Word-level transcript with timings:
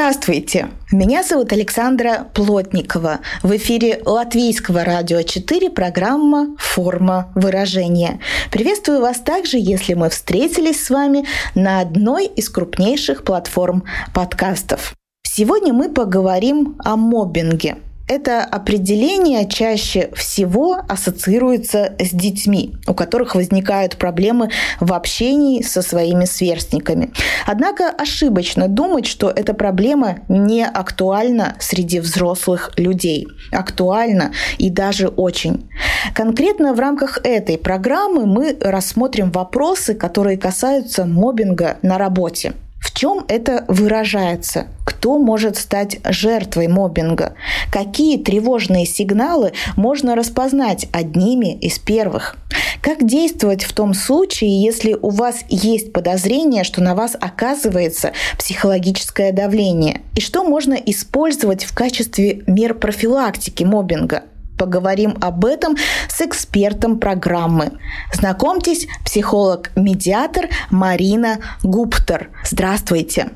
Здравствуйте! 0.05 0.69
Меня 0.93 1.23
зовут 1.23 1.51
Александра 1.55 2.27
Плотникова. 2.35 3.21
В 3.43 3.57
эфире 3.57 4.03
Латвийского 4.05 4.85
радио 4.85 5.23
4 5.23 5.71
программа 5.71 6.55
«Форма 6.59 7.33
выражения». 7.35 8.21
Приветствую 8.51 9.01
вас 9.01 9.21
также, 9.21 9.57
если 9.57 9.95
мы 9.95 10.11
встретились 10.11 10.85
с 10.85 10.91
вами 10.91 11.25
на 11.55 11.81
одной 11.81 12.27
из 12.27 12.51
крупнейших 12.51 13.25
платформ 13.25 13.85
подкастов. 14.13 14.95
Сегодня 15.23 15.73
мы 15.73 15.89
поговорим 15.89 16.77
о 16.85 16.97
моббинге– 16.97 17.79
это 18.07 18.45
определение 18.45 19.49
чаще 19.49 20.11
всего 20.15 20.79
ассоциируется 20.89 21.95
с 21.99 22.11
детьми, 22.11 22.77
у 22.87 22.95
которых 22.95 23.35
возникают 23.35 23.97
проблемы 23.97 24.51
в 24.81 24.93
общении 24.93 25.63
со 25.63 25.81
своими 25.81 26.27
сверстниками. 26.27 27.13
Однако 27.47 27.89
ошибочно 27.89 28.69
думать, 28.69 29.07
что 29.07 29.31
эта 29.31 29.55
проблема 29.55 30.19
не 30.29 30.67
актуальна 30.67 31.57
среди 31.61 32.01
взрослых 32.01 32.73
людей. 32.77 33.27
Актуальна 33.53 34.33
и 34.59 34.71
даже 34.71 35.09
очень. 35.09 35.69
Конкретно 36.15 36.75
в 36.75 36.81
рамках 36.81 37.19
этой 37.25 37.57
программы 37.57 38.27
мы 38.27 38.57
рассмотрим 38.61 39.31
вопросы, 39.31 39.95
которые 39.95 40.37
касаются 40.37 41.07
мобинга 41.07 41.79
на 41.83 41.97
работе. 41.97 42.53
В 42.95 42.97
чем 42.97 43.25
это 43.27 43.65
выражается? 43.67 44.69
Кто 44.85 45.19
может 45.19 45.57
стать 45.57 45.99
жертвой 46.05 46.69
мобинга? 46.69 47.35
Какие 47.73 48.23
тревожные 48.23 48.87
сигналы 48.87 49.53
можно 49.75 50.15
распознать 50.15 50.87
одними 50.93 51.59
из 51.59 51.81
первых? 51.81 52.37
Как 52.81 53.05
действовать 53.05 53.65
в 53.65 53.73
том 53.73 53.95
случае, 53.95 54.63
если 54.63 54.93
у 54.93 55.11
вас 55.11 55.41
есть 55.49 55.93
подозрение, 55.93 56.63
что 56.63 56.81
на 56.83 56.95
вас 56.95 57.17
оказывается 57.21 58.13
психологическое 58.39 59.33
давление? 59.33 60.03
И 60.15 60.21
что 60.21 60.45
можно 60.45 60.75
использовать 60.75 61.65
в 61.65 61.75
качестве 61.75 62.45
мер 62.47 62.75
профилактики 62.75 63.65
мобинга? 63.65 64.23
Поговорим 64.59 65.17
об 65.21 65.45
этом 65.45 65.77
с 66.09 66.21
экспертом 66.21 66.99
программы. 66.99 67.79
Знакомьтесь, 68.13 68.87
психолог-медиатор 69.05 70.49
Марина 70.71 71.39
Гуптер. 71.63 72.31
Здравствуйте. 72.45 73.31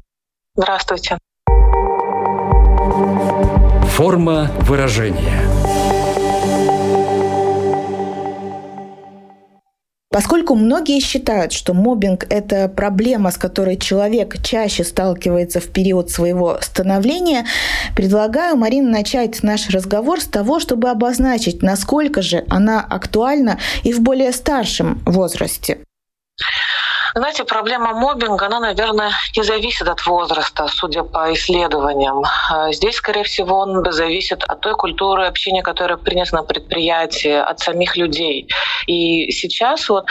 Здравствуйте. 0.54 1.18
Форма 3.96 4.50
выражения– 4.60 5.42
Поскольку 10.10 10.54
многие 10.54 11.00
считают, 11.00 11.52
что 11.52 11.74
мобинг– 11.74 12.24
это 12.30 12.68
проблема, 12.68 13.30
с 13.30 13.36
которой 13.36 13.76
человек 13.76 14.42
чаще 14.42 14.82
сталкивается 14.82 15.60
в 15.60 15.66
период 15.66 16.10
своего 16.10 16.58
становления, 16.62 17.44
предлагаю, 17.94 18.56
Марина, 18.56 18.90
начать 18.90 19.42
наш 19.42 19.68
разговор 19.68 20.22
с 20.22 20.24
того, 20.24 20.60
чтобы 20.60 20.88
обозначить, 20.88 21.62
насколько 21.62 22.22
же 22.22 22.44
она 22.48 22.80
актуальна 22.80 23.58
и 23.82 23.92
в 23.92 24.00
более 24.00 24.32
старшем 24.32 25.02
возрасте. 25.04 25.78
Знаете, 27.18 27.42
проблема 27.42 27.94
мобинга, 27.94 28.46
она, 28.46 28.60
наверное, 28.60 29.10
не 29.36 29.42
зависит 29.42 29.88
от 29.88 30.06
возраста, 30.06 30.68
судя 30.68 31.02
по 31.02 31.32
исследованиям. 31.34 32.22
А 32.48 32.70
здесь, 32.72 32.94
скорее 32.94 33.24
всего, 33.24 33.58
он 33.58 33.84
зависит 33.90 34.44
от 34.44 34.60
той 34.60 34.74
культуры 34.76 35.26
общения, 35.26 35.64
которая 35.64 35.98
принята 35.98 36.36
на 36.36 36.42
предприятии, 36.44 37.32
от 37.32 37.58
самих 37.58 37.96
людей. 37.96 38.48
И 38.86 39.32
сейчас 39.32 39.88
вот 39.88 40.06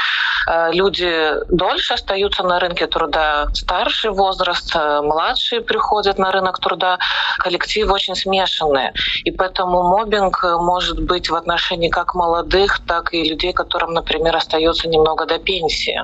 э, 0.49 0.73
люди 0.73 1.31
дольше 1.49 1.93
остаются 1.93 2.43
на 2.43 2.59
рынке 2.59 2.87
труда, 2.87 3.47
старший 3.53 4.11
возраст, 4.11 4.75
э, 4.75 5.01
младшие 5.01 5.61
приходят 5.61 6.17
на 6.17 6.29
рынок 6.33 6.59
труда, 6.59 6.99
коллективы 7.39 7.93
очень 7.93 8.15
смешанные. 8.15 8.91
И 9.23 9.31
поэтому 9.31 9.81
мобинг 9.83 10.43
может 10.43 11.01
быть 11.01 11.29
в 11.29 11.35
отношении 11.35 11.87
как 11.87 12.15
молодых, 12.15 12.81
так 12.85 13.13
и 13.13 13.23
людей, 13.23 13.53
которым, 13.53 13.93
например, 13.93 14.35
остается 14.35 14.89
немного 14.89 15.25
до 15.25 15.39
пенсии. 15.39 16.03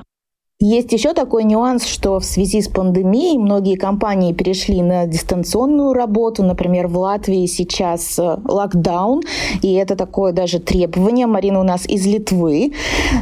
Есть 0.60 0.92
еще 0.92 1.14
такой 1.14 1.42
нюанс, 1.42 1.84
что 1.84 2.20
в 2.20 2.24
связи 2.24 2.62
с 2.62 2.68
пандемией 2.68 3.38
многие 3.38 3.74
компании 3.74 4.32
перешли 4.32 4.82
на 4.82 5.04
дистанционную 5.04 5.92
работу. 5.92 6.44
Например, 6.44 6.86
в 6.86 6.96
Латвии 6.96 7.46
сейчас 7.46 8.16
э, 8.20 8.36
локдаун, 8.44 9.22
и 9.62 9.72
это 9.74 9.96
такое 9.96 10.32
даже 10.32 10.60
требование. 10.60 11.26
Марина 11.26 11.58
у 11.58 11.64
нас 11.64 11.86
из 11.86 12.06
Литвы. 12.06 12.72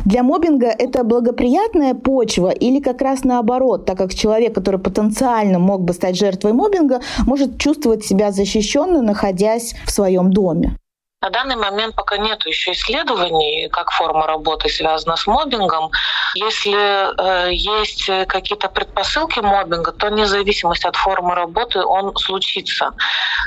Для 0.04 0.22
мобинга 0.22 0.66
это 0.66 1.04
благоприятная 1.04 1.94
почва 1.94 2.50
или 2.50 2.80
как 2.80 3.00
раз 3.00 3.24
наоборот, 3.24 3.86
так 3.86 3.96
как 3.96 4.14
человек, 4.14 4.54
который 4.54 4.78
потенциально 4.78 5.58
мог 5.58 5.84
бы 5.84 5.94
стать 5.94 6.18
жертвой 6.18 6.52
мобинга, 6.52 7.00
может 7.26 7.58
чувствовать 7.58 8.04
себя 8.04 8.30
защищенно, 8.30 9.00
находясь 9.00 9.74
в 9.86 9.90
своем 9.90 10.30
доме? 10.30 10.76
На 11.22 11.30
данный 11.30 11.54
момент 11.54 11.94
пока 11.94 12.16
нет 12.18 12.44
еще 12.46 12.72
исследований, 12.72 13.68
как 13.70 13.92
форма 13.92 14.26
работы 14.26 14.68
связана 14.68 15.16
с 15.16 15.26
мобингом. 15.28 15.92
Если 16.34 16.74
э, 16.74 17.52
есть 17.52 18.10
какие-то 18.26 18.68
предпосылки 18.68 19.38
мобинга, 19.38 19.92
то 19.92 20.08
независимость 20.08 20.84
от 20.84 20.96
формы 20.96 21.36
работы 21.36 21.80
он 21.84 22.16
случится. 22.16 22.90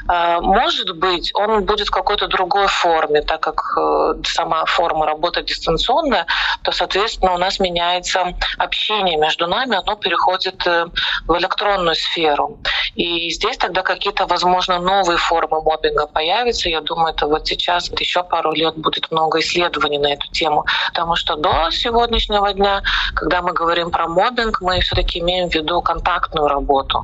Э, 0.09 0.40
может 0.40 0.96
быть, 0.96 1.31
он 1.34 1.66
будет 1.66 1.88
в 1.88 1.91
какой-то 1.91 2.28
другой 2.28 2.68
форме, 2.68 3.22
так 3.22 3.41
как 3.41 3.62
э, 3.78 4.14
сама 4.24 4.64
форма 4.66 5.06
работы 5.06 5.44
дистанционная, 5.44 6.25
то, 6.64 6.72
соответственно, 6.72 7.34
у 7.34 7.38
нас 7.38 7.59
меняется 7.59 8.34
общение 8.58 9.18
между 9.18 9.47
нами, 9.47 9.75
оно 9.75 9.96
переходит 9.96 10.66
э, 10.66 10.88
в 11.28 11.38
электронную 11.38 11.96
сферу. 11.96 12.58
И 12.96 13.30
здесь 13.31 13.58
тогда 13.58 13.81
какие-то, 13.81 14.25
возможно, 14.28 14.80
новые 14.80 15.18
формы 15.18 15.62
мобинга 15.62 16.08
появятся. 16.08 16.69
Я 16.69 16.80
думаю, 16.81 17.14
это 17.14 17.28
вот 17.28 17.44
сейчас 17.66 17.86
сейчас 17.86 18.00
еще 18.00 18.24
пару 18.24 18.53
лет 18.53 18.78
будет 18.78 19.12
много 19.12 19.40
исследований 19.40 19.98
на 19.98 20.14
эту 20.14 20.28
тему. 20.31 20.66
Потому 20.90 21.16
что 21.16 21.36
до 21.36 21.70
сегодняшнего 21.72 22.53
дня, 22.53 22.84
когда 23.16 23.42
мы 23.42 23.53
говорим 23.53 23.92
про 23.92 24.08
мобинг, 24.08 24.62
мы 24.62 24.80
все-таки 24.81 25.20
имеем 25.20 25.50
в 25.50 25.56
виду 25.56 25.81
контактную 25.81 26.48
работу. 26.48 27.03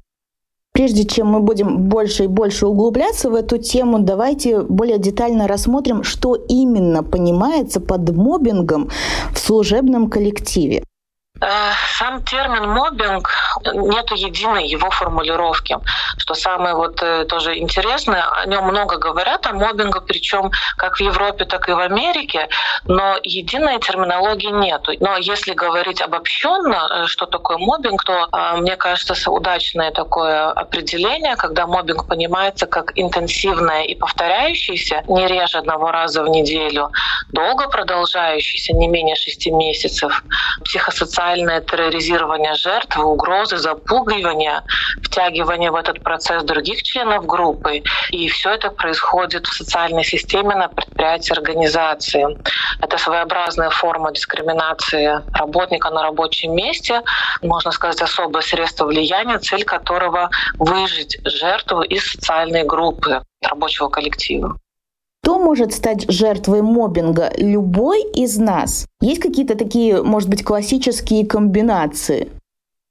Прежде 0.74 1.06
чем 1.06 1.28
мы 1.28 1.42
будем 1.42 1.90
больше 1.90 2.24
и 2.24 2.28
больше 2.28 2.66
углубляться 2.66 3.30
в 3.30 3.36
эту 3.36 3.58
тему, 3.58 4.00
давайте 4.00 4.62
более 4.62 5.00
детально 5.00 5.48
рассмотрим, 5.48 6.04
что 6.04 6.36
именно 6.36 7.04
понимается 7.04 7.82
под 7.82 8.10
мобингом 8.16 8.90
в 9.34 9.40
служебном 9.40 10.10
коллективе. 10.10 10.84
Э, 11.42 11.72
сам 11.98 12.22
термин 12.24 12.70
мобинг, 12.70 13.32
нет 13.74 14.12
единой 14.12 14.68
его 14.68 14.92
формулировки. 14.92 15.76
Что 16.20 16.36
самое 16.36 16.76
вот 16.76 17.02
э, 17.02 17.26
тоже 17.26 17.58
интересное, 17.58 18.24
о 18.24 18.46
нем 18.46 18.66
много 18.66 18.98
говорят, 18.98 19.48
о 19.48 19.54
мобинге, 19.54 20.02
причем 20.02 20.52
как 20.78 20.98
в 20.98 21.00
Европе, 21.00 21.46
так 21.46 21.68
и 21.68 21.72
в 21.72 21.80
Америке, 21.80 22.48
но 22.86 23.18
единой 23.24 23.80
терминологии 23.80 24.52
нет. 24.52 24.88
Но 25.00 25.18
если 25.18 25.54
говорить 25.54 26.00
обобщенно, 26.02 26.76
э, 26.76 27.08
что 27.08 27.26
такое 27.26 27.58
мобинг, 27.58 28.04
то 28.04 28.28
мне 28.58 28.76
кажется, 28.76 29.32
удачное 29.32 29.90
такое 29.92 30.52
определение, 30.52 31.36
когда 31.36 31.66
мобинг 31.66 32.08
понимается 32.08 32.68
как 32.68 32.92
интенсивное 32.96 33.84
и 33.84 33.96
повторяющееся, 33.96 35.04
не 35.08 35.28
реже 35.28 35.58
одного 35.58 35.92
раза 35.92 36.24
в 36.24 36.28
неделю, 36.28 36.92
долго 37.30 37.68
продолжающийся, 37.68 38.74
не 38.74 38.88
менее 38.88 39.16
шести 39.16 39.50
месяцев, 39.50 40.24
психосоциальный 40.64 41.31
социальное 41.32 41.62
терроризирование 41.62 42.56
жертвы, 42.56 43.06
угрозы, 43.06 43.58
запугивание, 43.58 44.64
втягивание 45.02 45.72
в 45.72 45.76
этот 45.76 46.04
процесс 46.04 46.44
других 46.44 46.84
членов 46.84 47.26
группы. 47.26 47.84
И 48.10 48.28
все 48.28 48.52
это 48.52 48.70
происходит 48.70 49.46
в 49.46 49.54
социальной 49.54 50.04
системе 50.04 50.56
на 50.56 50.68
предприятии 50.68 51.32
организации. 51.34 52.26
Это 52.82 52.98
своеобразная 52.98 53.70
форма 53.70 54.12
дискриминации 54.12 55.22
работника 55.34 55.90
на 55.90 56.04
рабочем 56.04 56.54
месте, 56.54 57.02
можно 57.42 57.72
сказать, 57.72 58.02
особое 58.02 58.42
средство 58.42 58.86
влияния, 58.86 59.38
цель 59.40 59.64
которого— 59.64 60.30
выжить 60.60 61.18
жертву 61.24 61.82
из 61.82 62.12
социальной 62.12 62.64
группы 62.64 63.22
рабочего 63.42 63.88
коллектива. 63.88 64.58
Кто 65.24 65.38
может 65.38 65.72
стать 65.72 66.10
жертвой 66.10 66.64
мобинга? 66.64 67.32
Любой 67.38 68.02
из 68.02 68.38
нас. 68.40 68.88
Есть 69.02 69.22
какие-то 69.22 69.56
такие, 69.56 70.02
может 70.02 70.28
быть, 70.30 70.44
классические 70.44 71.28
комбинации? 71.28 72.30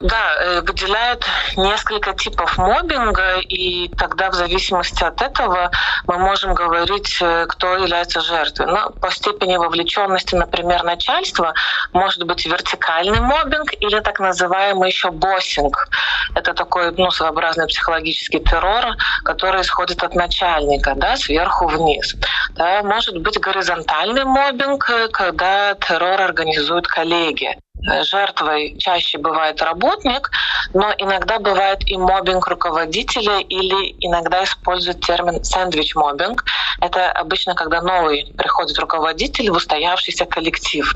Да, 0.01 0.35
э, 0.41 0.61
выделяют 0.63 1.27
несколько 1.59 2.15
типов 2.15 2.57
мобинга, 2.57 3.39
и 3.41 3.87
тогда 3.99 4.31
в 4.31 4.35
зависимости 4.35 5.05
от 5.05 5.21
этого 5.21 5.71
мы 6.07 6.17
можем 6.17 6.55
говорить, 6.55 7.19
э, 7.21 7.45
кто 7.47 7.75
является 7.75 8.23
жертвой. 8.23 8.69
Но 8.69 8.89
по 8.93 9.11
степени 9.11 9.59
вовлеченности, 9.59 10.35
например, 10.35 10.85
начальства, 10.85 11.53
может 11.93 12.23
быть 12.25 12.47
вертикальный 12.47 13.21
мобинг 13.21 13.75
или 13.79 14.01
так 14.01 14.21
называемый 14.21 14.89
еще 14.89 15.11
боссинг. 15.11 15.91
Это 16.35 16.55
такой 16.55 16.93
ну, 16.93 17.11
своеобразный 17.11 17.67
психологический 17.67 18.41
террор, 18.41 18.97
который 19.23 19.61
исходит 19.61 20.03
от 20.03 20.15
начальника, 20.15 20.95
да, 20.97 21.19
сверху 21.19 21.67
вниз. 21.67 22.17
Да, 22.53 22.83
может 22.83 23.19
быть 23.19 23.39
горизонтальный 23.39 24.25
мобинг, 24.25 24.89
э, 24.89 25.09
когда 25.09 25.75
террор 25.75 26.23
организуют 26.23 26.87
коллеги. 26.87 27.55
Э, 27.89 28.03
жертвой 28.03 28.77
чаще 28.79 29.19
бывает 29.19 29.63
работник, 29.63 30.31
но 30.75 30.93
иногда 30.99 31.39
бывает 31.39 31.81
и 31.87 31.97
мобинг 31.97 32.47
руководителя 32.49 33.39
или 33.41 33.97
иногда 34.01 34.45
используют 34.45 35.01
термин 35.01 35.43
сэндвич-мобинг. 35.43 36.45
Это 36.81 37.11
обычно, 37.13 37.55
когда 37.55 37.81
новый 37.81 38.33
приходит 38.37 38.79
руководитель 38.79 39.51
в 39.51 39.57
устоявшийся 39.57 40.27
коллектив. 40.27 40.95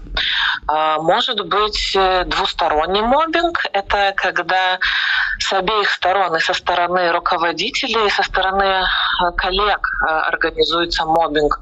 А, 0.66 0.98
может 0.98 1.46
быть 1.46 1.94
э, 1.96 2.24
двусторонний 2.26 3.02
мобинг. 3.02 3.64
Это 3.72 4.12
когда 4.16 4.78
с 5.38 5.52
обеих 5.52 5.90
сторон, 5.90 6.36
и 6.36 6.40
со 6.40 6.52
стороны 6.52 7.12
руководителей, 7.12 8.06
и 8.06 8.10
со 8.10 8.22
стороны 8.22 8.62
э, 8.64 9.32
коллег 9.36 9.88
организуется 10.00 11.06
мобинг. 11.06 11.60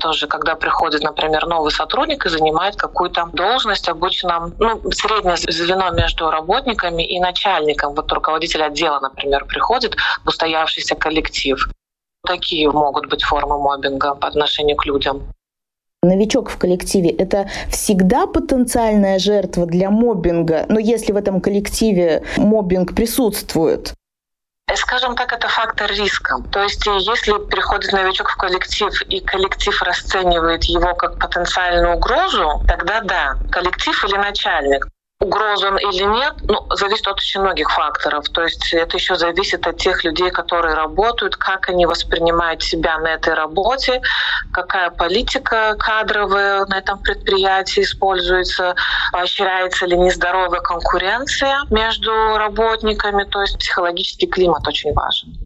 Тоже, 0.00 0.26
когда 0.26 0.54
приходит, 0.54 1.02
например, 1.02 1.46
новый 1.46 1.70
сотрудник 1.70 2.24
и 2.24 2.28
занимает 2.28 2.76
какую-то 2.76 3.28
должность, 3.32 3.88
обычно 3.88 4.53
ну, 4.58 4.90
среднее 4.90 5.36
звено 5.36 5.90
между 5.90 6.30
работниками 6.30 7.02
и 7.02 7.20
начальником. 7.20 7.94
Вот 7.94 8.10
руководитель 8.12 8.62
отдела, 8.62 9.00
например, 9.00 9.44
приходит 9.46 9.96
в 10.24 10.28
устоявшийся 10.28 10.94
коллектив. 10.94 11.58
Такие 12.26 12.70
могут 12.70 13.08
быть 13.08 13.22
формы 13.22 13.58
мобинга 13.58 14.14
по 14.14 14.28
отношению 14.28 14.76
к 14.76 14.86
людям. 14.86 15.22
Новичок 16.02 16.50
в 16.50 16.58
коллективе– 16.58 17.10
это 17.18 17.48
всегда 17.70 18.26
потенциальная 18.26 19.18
жертва 19.18 19.66
для 19.66 19.90
мобинга, 19.90 20.66
но 20.68 20.78
если 20.78 21.12
в 21.12 21.16
этом 21.16 21.40
коллективе 21.40 22.22
мобинг 22.36 22.94
присутствует, 22.94 23.94
скажем 24.76 25.16
так, 25.16 25.32
это 25.32 25.48
фактор 25.48 25.90
риска. 25.90 26.36
То 26.50 26.62
есть 26.62 26.84
если 26.86 27.32
приходит 27.48 27.92
новичок 27.92 28.30
в 28.30 28.36
коллектив 28.36 28.92
и 29.02 29.20
коллектив 29.20 29.80
расценивает 29.82 30.64
его 30.64 30.94
как 30.94 31.18
потенциальную 31.18 31.96
угрозу, 31.96 32.62
тогда 32.66 33.00
да, 33.00 33.36
коллектив 33.50 34.04
или 34.04 34.16
начальник 34.16 34.88
угрозан 35.24 35.78
или 35.78 36.04
нет, 36.04 36.34
ну, 36.42 36.66
зависит 36.70 37.06
от 37.08 37.16
очень 37.16 37.40
многих 37.40 37.70
факторов. 37.70 38.28
То 38.28 38.42
есть 38.42 38.72
это 38.72 38.96
еще 38.96 39.16
зависит 39.16 39.66
от 39.66 39.78
тех 39.78 40.04
людей, 40.04 40.30
которые 40.30 40.74
работают, 40.74 41.36
как 41.36 41.68
они 41.68 41.86
воспринимают 41.86 42.62
себя 42.62 42.98
на 42.98 43.14
этой 43.14 43.34
работе, 43.34 44.00
какая 44.52 44.90
политика 44.90 45.76
кадровая 45.78 46.66
на 46.66 46.78
этом 46.78 46.98
предприятии 46.98 47.82
используется, 47.82 48.74
поощряется 49.12 49.86
ли 49.86 49.96
нездоровая 49.96 50.60
конкуренция 50.60 51.58
между 51.70 52.10
работниками. 52.36 53.24
То 53.24 53.40
есть 53.40 53.58
психологический 53.58 54.26
климат 54.26 54.66
очень 54.68 54.92
важен. 54.92 55.43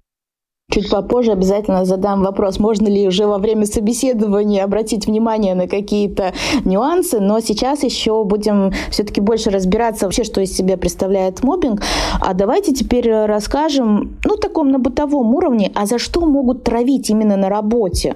Чуть 0.71 0.91
попозже 0.91 1.33
обязательно 1.33 1.87
задам 1.87 2.23
вопрос, 2.23 2.59
можно 2.59 2.89
ли 2.89 3.09
уже 3.09 3.27
во 3.27 3.39
время 3.39 3.65
собеседования 3.65 4.63
обратить 4.63 5.07
внимание 5.07 5.55
на 5.55 5.67
какие-то 5.67 6.35
нюансы, 6.63 7.21
но 7.21 7.41
сейчас 7.41 7.85
еще 7.85 8.23
будем 8.25 8.75
все-таки 8.91 9.23
больше 9.23 9.49
разбираться 9.49 10.05
вообще, 10.05 10.25
что 10.25 10.43
из 10.43 10.55
себя 10.55 10.77
представляет 10.77 11.43
мобинг. 11.43 11.81
А 12.21 12.35
давайте 12.35 12.75
теперь 12.75 13.11
расскажем, 13.11 14.19
ну, 14.27 14.37
таком 14.37 14.71
на 14.71 14.79
бытовом 14.79 15.35
уровне, 15.35 15.73
а 15.75 15.87
за 15.87 15.99
что 15.99 16.21
могут 16.27 16.65
травить 16.65 17.09
именно 17.09 17.39
на 17.39 17.49
работе? 17.49 18.15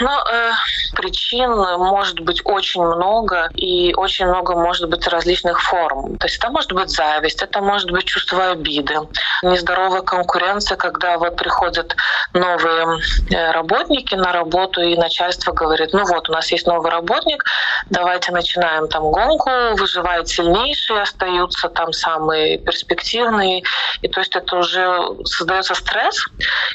Ну, 0.00 0.08
э, 0.08 0.50
причин 0.96 1.50
может 1.78 2.18
быть 2.18 2.40
очень 2.44 2.82
много, 2.82 3.48
и 3.54 3.94
очень 3.94 4.26
много 4.26 4.56
может 4.56 4.90
быть 4.90 5.06
различных 5.06 5.62
форм. 5.62 6.16
То 6.16 6.26
есть 6.26 6.38
это 6.38 6.50
может 6.50 6.72
быть 6.72 6.90
зависть, 6.90 7.40
это 7.40 7.60
может 7.60 7.92
быть 7.92 8.04
чувство 8.04 8.50
обиды, 8.50 8.94
нездоровая 9.44 10.02
конкуренция, 10.02 10.76
когда 10.76 11.18
вот 11.18 11.36
приходят 11.36 11.96
новые 12.32 12.98
э, 13.30 13.50
работники 13.52 14.14
на 14.14 14.32
работу, 14.32 14.80
и 14.80 14.96
начальство 14.96 15.52
говорит, 15.52 15.92
ну 15.92 16.04
вот, 16.04 16.28
у 16.28 16.32
нас 16.32 16.50
есть 16.52 16.66
новый 16.66 16.90
работник, 16.90 17.44
давайте 17.90 18.32
начинаем 18.32 18.88
там 18.88 19.02
гонку, 19.10 19.50
выживают 19.76 20.28
сильнейшие, 20.28 21.02
остаются 21.02 21.68
там 21.68 21.92
самые 21.92 22.58
перспективные. 22.58 23.62
И 24.02 24.08
то 24.08 24.20
есть 24.20 24.34
это 24.36 24.56
уже 24.56 25.00
создается 25.24 25.74
стресс, 25.74 26.16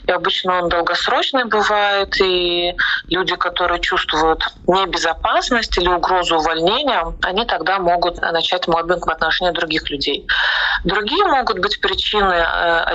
и 0.07 0.11
обычно 0.11 0.61
он 0.61 0.69
долгосрочный 0.69 1.45
бывает, 1.45 2.19
и 2.21 2.73
люди, 3.09 3.35
которые 3.35 3.79
чувствуют 3.79 4.43
небезопасность 4.67 5.77
или 5.77 5.87
угрозу 5.87 6.37
увольнения, 6.37 7.03
они 7.21 7.45
тогда 7.45 7.79
могут 7.79 8.21
начать 8.21 8.67
мобинг 8.67 9.07
в 9.07 9.09
отношении 9.09 9.51
других 9.51 9.89
людей. 9.89 10.27
Другие 10.83 11.25
могут 11.25 11.59
быть 11.59 11.81
причины, 11.81 12.45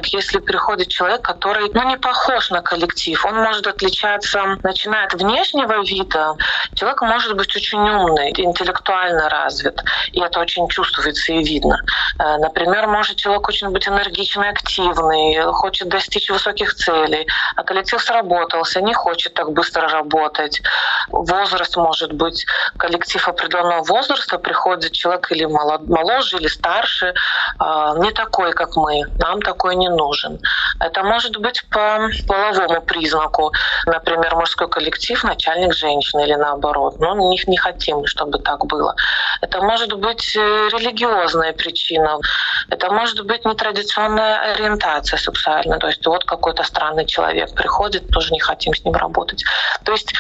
если 0.05 0.39
приходит 0.39 0.89
человек, 0.89 1.23
который 1.23 1.71
ну, 1.75 1.83
не 1.89 1.97
похож 1.97 2.51
на 2.51 2.63
коллектив. 2.63 3.25
Он 3.25 3.37
может 3.37 3.67
отличаться, 3.67 4.59
начиная 4.63 5.07
от 5.07 5.15
внешнего 5.15 5.83
вида. 5.85 6.35
Человек 6.75 7.03
может 7.03 7.37
быть 7.37 7.55
очень 7.55 7.79
умный, 7.79 8.33
интеллектуально 8.37 9.29
развит, 9.29 9.83
и 10.13 10.21
это 10.21 10.41
очень 10.41 10.69
чувствуется 10.69 11.33
и 11.33 11.43
видно. 11.43 11.79
Э, 12.19 12.39
например, 12.39 12.87
может 12.87 13.17
человек 13.17 13.49
очень 13.49 13.71
быть 13.71 13.89
энергичный, 13.89 14.51
активный, 14.51 15.41
хочет 15.53 15.89
достичь 15.89 16.31
высоких 16.31 16.75
целей, 16.75 17.27
а 17.57 17.63
коллектив 17.63 18.01
сработался, 18.01 18.81
не 18.81 18.95
хочет 18.95 19.35
так 19.35 19.53
быстро 19.53 19.89
работать. 19.89 20.63
Возраст 21.09 21.77
может 21.77 22.13
быть, 22.13 22.47
коллектив 22.77 23.27
определенного 23.29 23.83
возраста, 23.85 24.39
приходит 24.39 24.93
человек 24.93 25.31
или 25.33 25.45
моложе, 25.45 26.37
или 26.39 26.49
старше, 26.49 27.15
а, 27.59 27.95
не 27.99 28.11
такой, 28.13 28.53
как 28.53 28.77
мы, 28.77 29.03
нам 29.19 29.41
такой 29.45 29.77
не 29.77 29.89
нужен. 29.89 30.41
Это 30.81 31.03
может 31.03 31.37
быть 31.37 31.65
по 31.71 32.11
половому 32.27 32.83
признаку. 32.83 33.53
Например, 33.87 34.35
мужской 34.35 34.69
коллектив, 34.69 35.23
начальник 35.25 35.75
женщины 35.75 36.23
или 36.25 36.35
наоборот. 36.35 36.97
Ну, 36.99 37.31
не, 37.31 37.41
не 37.47 37.57
хотим, 37.57 38.07
чтобы 38.07 38.39
так 38.39 38.67
было. 38.67 38.97
Это 39.41 39.61
может 39.63 39.93
быть 39.93 40.37
э, 40.37 40.41
религиозная 40.73 41.53
причина. 41.53 42.19
Это 42.71 42.91
может 42.91 43.25
быть 43.27 43.45
нетрадиционная 43.45 44.55
ориентация 44.55 45.19
сексуальная. 45.19 45.79
То 45.79 45.89
есть 45.89 46.07
вот 46.07 46.25
какой-то 46.25 46.65
странный 46.65 47.07
человек 47.07 47.55
приходит, 47.55 48.11
тоже 48.11 48.33
не 48.33 48.41
хотим 48.41 48.75
с 48.75 48.85
ним 48.85 48.95
работать. 48.95 49.45
То 49.85 49.93
есть 49.93 50.15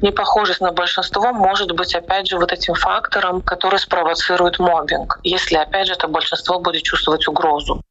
непохожесть 0.00 0.60
на 0.60 0.72
большинство 0.72 1.32
может 1.32 1.72
быть, 1.72 1.94
опять 1.94 2.28
же, 2.28 2.38
вот 2.38 2.52
этим 2.52 2.74
фактором, 2.74 3.42
который 3.42 3.78
спровоцирует 3.78 4.58
мобинг, 4.58 5.18
если, 5.24 5.56
опять 5.56 5.86
же, 5.86 5.94
это 5.94 6.08
большинство 6.08 6.58
будет 6.58 6.82
чувствовать 6.82 7.26
угрозу. 7.28 7.82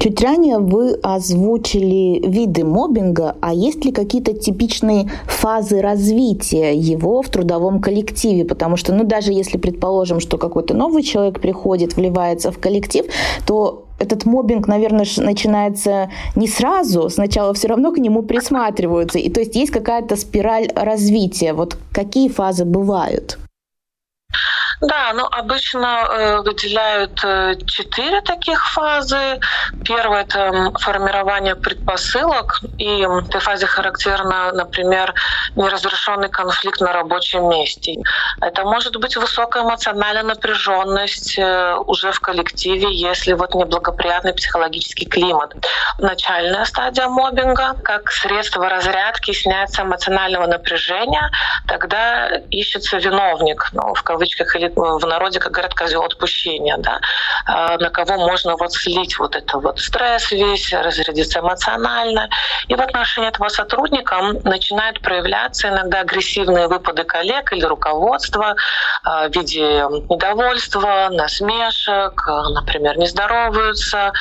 Чуть 0.00 0.22
ранее 0.22 0.58
вы 0.58 0.92
озвучили 1.02 2.24
виды 2.24 2.64
мобинга, 2.64 3.34
а 3.40 3.52
есть 3.52 3.84
ли 3.84 3.90
какие-то 3.90 4.32
типичные 4.32 5.10
фазы 5.26 5.80
развития 5.80 6.72
его 6.72 7.20
в 7.20 7.28
трудовом 7.28 7.80
коллективе? 7.80 8.44
Потому 8.44 8.76
что, 8.76 8.94
ну, 8.94 9.02
даже 9.02 9.32
если 9.32 9.58
предположим, 9.58 10.20
что 10.20 10.38
какой-то 10.38 10.72
новый 10.72 11.02
человек 11.02 11.40
приходит, 11.40 11.96
вливается 11.96 12.52
в 12.52 12.60
коллектив, 12.60 13.06
то 13.44 13.86
этот 13.98 14.24
мобинг, 14.24 14.68
наверное, 14.68 15.04
начинается 15.16 16.10
не 16.36 16.46
сразу, 16.46 17.10
сначала 17.10 17.52
все 17.52 17.66
равно 17.66 17.90
к 17.90 17.98
нему 17.98 18.22
присматриваются. 18.22 19.18
И 19.18 19.28
то 19.28 19.40
есть 19.40 19.56
есть 19.56 19.72
какая-то 19.72 20.14
спираль 20.14 20.68
развития. 20.76 21.54
Вот 21.54 21.76
какие 21.92 22.28
фазы 22.28 22.64
бывают? 22.64 23.36
Да, 24.80 25.12
ну 25.12 25.26
обычно 25.26 25.86
э, 25.86 26.36
выделяют 26.42 27.24
э, 27.24 27.54
четыре 27.66 28.20
таких 28.20 28.64
фазы. 28.64 29.40
Первая 29.84 30.22
это 30.22 30.72
формирование 30.78 31.56
предпосылок, 31.56 32.60
и 32.78 33.06
в 33.06 33.18
этой 33.18 33.40
фазе 33.40 33.66
характерно, 33.66 34.52
например, 34.52 35.14
неразрешенный 35.56 36.28
конфликт 36.28 36.80
на 36.80 36.92
рабочем 36.92 37.48
месте. 37.48 37.96
Это 38.40 38.64
может 38.64 38.96
быть 38.96 39.16
высокая 39.16 39.64
эмоциональная 39.64 40.22
напряженность 40.22 41.38
э, 41.38 41.74
уже 41.86 42.12
в 42.12 42.20
коллективе, 42.20 42.88
если 42.92 43.32
вот 43.32 43.54
неблагоприятный 43.54 44.32
психологический 44.32 45.06
климат. 45.06 45.54
Начальная 45.98 46.64
стадия 46.64 47.08
мобинга, 47.08 47.74
как 47.82 48.10
средство 48.12 48.68
разрядки, 48.68 49.32
снятия 49.32 49.84
эмоционального 49.84 50.46
напряжения, 50.46 51.30
тогда 51.66 52.28
ищется 52.50 52.98
виновник, 52.98 53.70
ну, 53.72 53.94
в 53.94 54.02
кавычках 54.02 54.54
или 54.54 54.67
в 54.74 55.06
народе, 55.06 55.40
как 55.40 55.52
говорят, 55.52 55.74
козел 55.74 56.02
отпущения, 56.02 56.76
да, 56.78 57.00
на 57.78 57.90
кого 57.90 58.16
можно 58.18 58.56
вот 58.56 58.72
слить 58.72 59.18
вот 59.18 59.36
это 59.36 59.58
вот 59.58 59.78
стресс 59.78 60.30
весь, 60.30 60.72
разрядиться 60.72 61.40
эмоционально. 61.40 62.28
И 62.68 62.74
в 62.74 62.80
отношении 62.80 63.28
этого 63.28 63.48
сотрудника 63.48 64.20
начинают 64.44 65.00
проявляться 65.00 65.68
иногда 65.68 66.00
агрессивные 66.00 66.68
выпады 66.68 67.04
коллег 67.04 67.52
или 67.52 67.64
руководства 67.64 68.54
в 69.04 69.30
виде 69.34 69.84
недовольства, 70.08 71.08
насмешек, 71.10 72.26
например, 72.54 72.98
не 72.98 73.06
здороваются, 73.06 74.12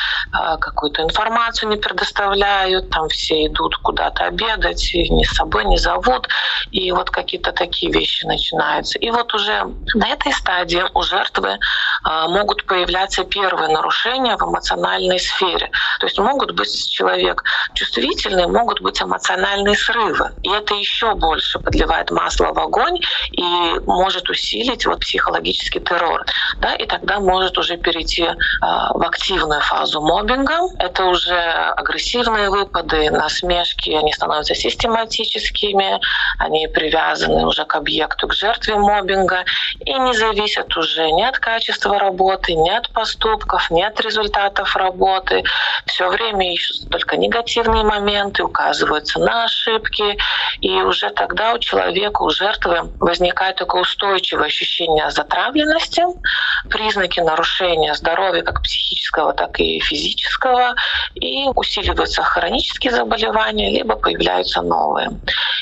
какую-то 0.59 1.03
информацию 1.03 1.69
не 1.69 1.77
предоставляют, 1.77 2.89
там 2.89 3.07
все 3.09 3.45
идут 3.47 3.77
куда-то 3.77 4.25
обедать, 4.25 4.93
и 4.93 5.09
ни 5.09 5.23
с 5.23 5.33
собой 5.33 5.65
не 5.65 5.77
зовут, 5.77 6.27
и 6.71 6.91
вот 6.91 7.09
какие-то 7.09 7.51
такие 7.51 7.91
вещи 7.91 8.25
начинаются. 8.25 8.99
И 8.99 9.09
вот 9.09 9.33
уже 9.33 9.63
на 9.93 10.09
этой 10.09 10.31
стадии 10.37 10.83
у 10.93 11.01
жертвы 11.01 11.57
а, 12.03 12.27
могут 12.27 12.65
появляться 12.65 13.23
первые 13.23 13.69
нарушения 13.69 14.37
в 14.37 14.43
эмоциональной 14.43 15.19
сфере. 15.19 15.69
То 15.99 16.05
есть 16.05 16.19
могут 16.19 16.51
быть 16.51 16.89
человек 16.91 17.43
чувствительный, 17.73 18.47
могут 18.47 18.81
быть 18.81 19.01
эмоциональные 19.01 19.75
срывы. 19.75 20.31
И 20.43 20.49
это 20.49 20.73
еще 20.75 21.15
больше 21.15 21.59
подливает 21.59 22.11
масло 22.11 22.53
в 22.53 22.59
огонь 22.59 22.99
и 23.31 23.43
может 23.85 24.29
усилить 24.29 24.85
вот 24.85 24.99
психологический 25.01 25.79
террор. 25.79 26.25
Да, 26.57 26.75
и 26.75 26.85
тогда 26.85 27.19
может 27.19 27.57
уже 27.57 27.77
перейти 27.77 28.23
э, 28.23 28.33
в 28.61 29.03
активную 29.03 29.61
фазу 29.61 30.01
мобинга. 30.01 30.59
Это 30.79 31.05
уже 31.05 31.37
агрессивные 31.37 32.49
выпады, 32.49 33.09
насмешки, 33.11 33.91
они 33.91 34.13
становятся 34.13 34.55
систематическими, 34.55 35.99
они 36.39 36.67
привязаны 36.67 37.45
уже 37.45 37.65
к 37.65 37.75
объекту, 37.75 38.27
к 38.27 38.33
жертве 38.33 38.75
мобинга 38.75 39.43
и 39.79 39.93
не 39.93 40.13
зависят 40.27 40.75
уже 40.75 41.09
ни 41.11 41.23
от 41.23 41.39
качества 41.39 41.99
работы, 41.99 42.53
ни 42.53 42.69
от 42.69 42.89
поступков, 42.91 43.69
ни 43.71 43.81
от 43.81 43.99
результатов 44.01 44.75
работы. 44.75 45.43
Все 45.85 46.09
время 46.09 46.53
ищут 46.53 46.89
только 46.89 47.17
негативные 47.17 47.83
моменты, 47.83 48.43
указываются 48.43 49.19
на 49.19 49.45
ошибки, 49.45 50.17
и 50.61 50.71
уже 50.81 51.09
тогда 51.11 51.53
у 51.53 51.59
человека, 51.59 52.23
у 52.23 52.29
жертвы 52.29 52.91
возникает 52.99 53.55
такое 53.57 53.81
устойчивое 53.81 54.47
ощущение 54.47 55.09
затравленности, 55.11 56.03
признаки 56.69 57.19
нарушения 57.19 57.93
здоровья 57.93 58.43
как 58.43 58.61
психического, 58.61 59.33
так 59.33 59.59
и 59.59 59.79
физического, 59.79 60.75
и 61.15 61.45
усиливаются 61.55 62.23
хронические 62.23 62.91
заболевания, 62.91 63.71
либо 63.71 63.95
появляются 63.95 64.61
новые. 64.61 65.09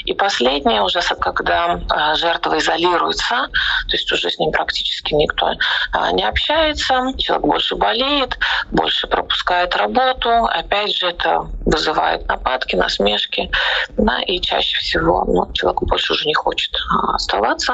И 0.06 0.14
последнее 0.14 0.82
уже, 0.82 1.02
когда 1.20 1.80
а, 1.90 2.16
жертва 2.16 2.58
изолируется, 2.58 3.50
то 3.88 3.96
есть 3.96 4.12
уже 4.12 4.30
с 4.30 4.40
ним 4.40 4.52
практически 4.56 5.14
никто 5.14 5.52
а, 5.92 6.12
не 6.14 6.24
общается, 6.24 7.14
человек 7.18 7.46
больше 7.46 7.76
болеет, 7.76 8.38
больше 8.72 9.06
пропускает 9.08 9.76
работу, 9.76 10.30
опять 10.46 10.96
же 10.96 11.08
это 11.08 11.48
вызывает 11.66 12.26
нападки, 12.28 12.78
насмешки, 12.78 13.52
да, 13.98 14.22
и 14.22 14.40
чаще 14.40 14.78
всего 14.78 15.26
ну, 15.26 15.52
человек 15.54 15.82
больше 15.84 16.14
уже 16.14 16.26
не 16.26 16.34
хочет 16.34 16.72
а, 16.90 17.16
оставаться, 17.16 17.74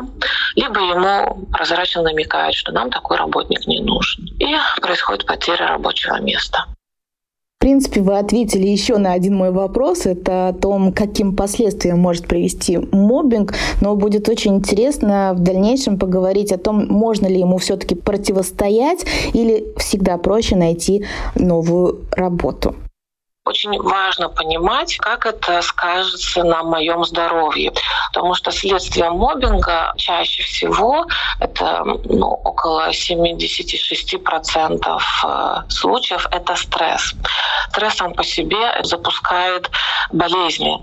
либо 0.56 0.80
ему 0.80 1.46
прозрачно 1.52 2.02
намекают, 2.02 2.56
что 2.56 2.72
нам 2.72 2.90
такой 2.90 3.18
работник 3.18 3.68
не 3.68 3.80
нужен. 3.80 4.26
И 4.40 4.56
происходит 4.82 5.28
потеря 5.28 5.68
рабочего 5.68 6.20
места. 6.20 6.66
В 7.62 7.64
принципе, 7.64 8.02
вы 8.02 8.18
ответили 8.18 8.68
еще 8.68 8.98
на 8.98 9.14
один 9.14 9.36
мой 9.36 9.52
вопрос. 9.52 10.08
Это 10.08 10.48
о 10.48 10.54
том, 10.54 10.92
каким 10.92 11.36
последствиям 11.36 12.00
может 12.00 12.26
привести 12.26 12.80
мобинг. 12.92 13.54
Но 13.82 13.96
будет 13.96 14.30
очень 14.30 14.56
интересно 14.56 15.36
в 15.36 15.42
дальнейшем 15.42 16.00
поговорить 16.00 16.52
о 16.52 16.58
том, 16.58 16.88
можно 16.88 17.28
ли 17.28 17.40
ему 17.40 17.60
все-таки 17.60 17.94
противостоять 17.94 19.06
или 19.34 19.64
всегда 19.78 20.18
проще 20.18 20.56
найти 20.56 21.06
новую 21.36 22.00
работу 22.14 22.74
очень 23.46 23.80
важно 23.82 24.30
понимать, 24.30 24.98
как 24.98 25.26
это 25.26 25.64
скажется 25.64 26.44
на 26.44 26.62
моем 26.64 27.04
здоровье. 27.04 27.74
Потому 28.14 28.36
что 28.36 28.52
следствие 28.52 29.10
мобинга 29.10 29.94
чаще 29.98 30.44
всего 30.44 31.08
это 31.40 31.84
ну, 32.06 32.28
около 32.28 32.90
76% 32.90 35.02
э, 35.24 35.56
случаев 35.70 36.28
это 36.32 36.56
стресс. 36.56 37.16
Стресс 37.70 37.96
сам 37.96 38.14
по 38.14 38.24
себе 38.24 38.80
запускает 38.84 39.72
болезни. 40.12 40.78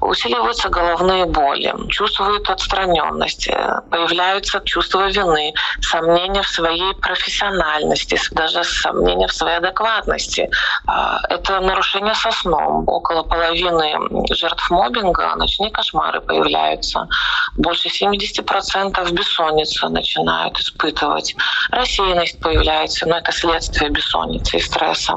Усиливаются 0.00 0.68
головные 0.68 1.26
боли, 1.26 1.74
чувствуют 1.88 2.48
отстраненность, 2.48 3.48
появляются 3.90 4.60
чувства 4.64 5.08
вины, 5.08 5.52
сомнения 5.80 6.42
в 6.42 6.48
своей 6.48 6.94
профессиональности, 6.94 8.18
даже 8.32 8.62
сомнения 8.64 9.26
в 9.26 9.32
своей 9.32 9.56
адекватности. 9.56 10.50
А, 10.86 11.18
это 11.28 11.60
нарушение 11.60 12.14
со 12.14 12.30
сном. 12.30 12.84
Около 12.86 13.22
половины 13.22 13.94
жертв 14.30 14.70
мобинга 14.70 15.34
ночные 15.36 15.70
кошмары 15.70 16.20
появляются. 16.20 17.08
Больше 17.56 17.88
70% 17.88 19.12
бессонница 19.12 19.88
начинают 19.88 20.58
испытывать. 20.58 21.34
Рассеянность 21.70 22.40
появляется, 22.40 23.06
но 23.06 23.18
это 23.18 23.32
следствие 23.32 23.90
бессонницы 23.90 24.56
и 24.56 24.60
стресса. 24.60 25.16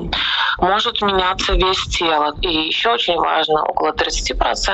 Может 0.59 1.01
меняться 1.01 1.53
весь 1.53 1.88
тело. 1.88 2.33
И 2.41 2.50
еще 2.50 2.91
очень 2.91 3.17
важно, 3.17 3.63
около 3.63 3.91
30% 3.91 4.70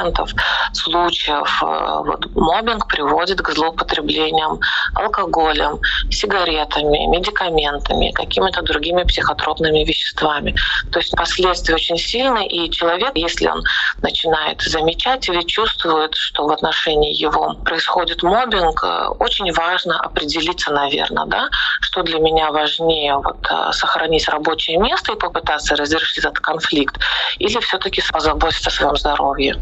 случаев 0.73 1.63
э, 1.63 2.01
вот, 2.05 2.25
мобинг 2.35 2.87
приводит 2.87 3.41
к 3.41 3.49
злоупотреблениям 3.51 4.59
алкоголем, 4.95 5.79
сигаретами, 6.09 7.05
медикаментами, 7.07 8.11
какими-то 8.11 8.61
другими 8.61 9.03
психотропными 9.03 9.83
веществами. 9.83 10.55
То 10.91 10.99
есть 10.99 11.15
последствия 11.15 11.75
очень 11.75 11.97
сильный, 11.97 12.47
и 12.47 12.69
человек, 12.71 13.11
если 13.15 13.47
он 13.47 13.63
начинает 14.01 14.61
замечать 14.61 15.27
или 15.29 15.41
чувствует, 15.41 16.15
что 16.15 16.45
в 16.45 16.51
отношении 16.51 17.13
его 17.13 17.55
происходит 17.65 18.23
мобинг, 18.23 18.83
э, 18.83 19.07
очень 19.19 19.51
важно 19.53 19.99
определиться, 19.99 20.71
наверное, 20.71 21.25
да, 21.25 21.49
что 21.81 22.03
для 22.03 22.19
меня 22.19 22.51
важнее, 22.51 23.17
вот, 23.17 23.37
э, 23.49 23.71
сохранить 23.71 24.27
рабочее 24.29 24.77
место 24.77 25.13
и 25.13 25.15
попытаться 25.15 25.75
разрешить 25.75 26.19
этот 26.19 26.39
конфликт, 26.39 26.97
или 27.39 27.59
все 27.59 27.77
таки 27.77 28.01
позаботиться 28.11 28.69
о 28.69 28.71
своем 28.71 28.95
здоровье. 28.95 29.55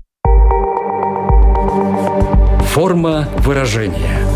Форма 2.75 3.29
выражения. 3.37 4.34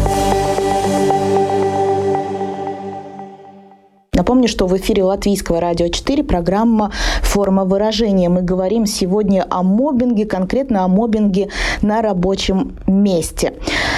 Напомню, 4.19 4.49
что 4.49 4.67
в 4.67 4.75
эфире 4.75 5.05
Латвийского 5.05 5.61
радио 5.61 5.87
4 5.87 6.25
программа 6.25 6.91
«Форма 7.21 7.63
выражения». 7.63 8.27
Мы 8.27 8.41
говорим 8.41 8.85
сегодня 8.85 9.47
о 9.49 9.63
мобинге, 9.63 10.25
конкретно 10.25 10.83
о 10.83 10.89
мобинге 10.89 11.47
на 11.81 12.01
рабочем 12.01 12.75
месте. 12.85 13.53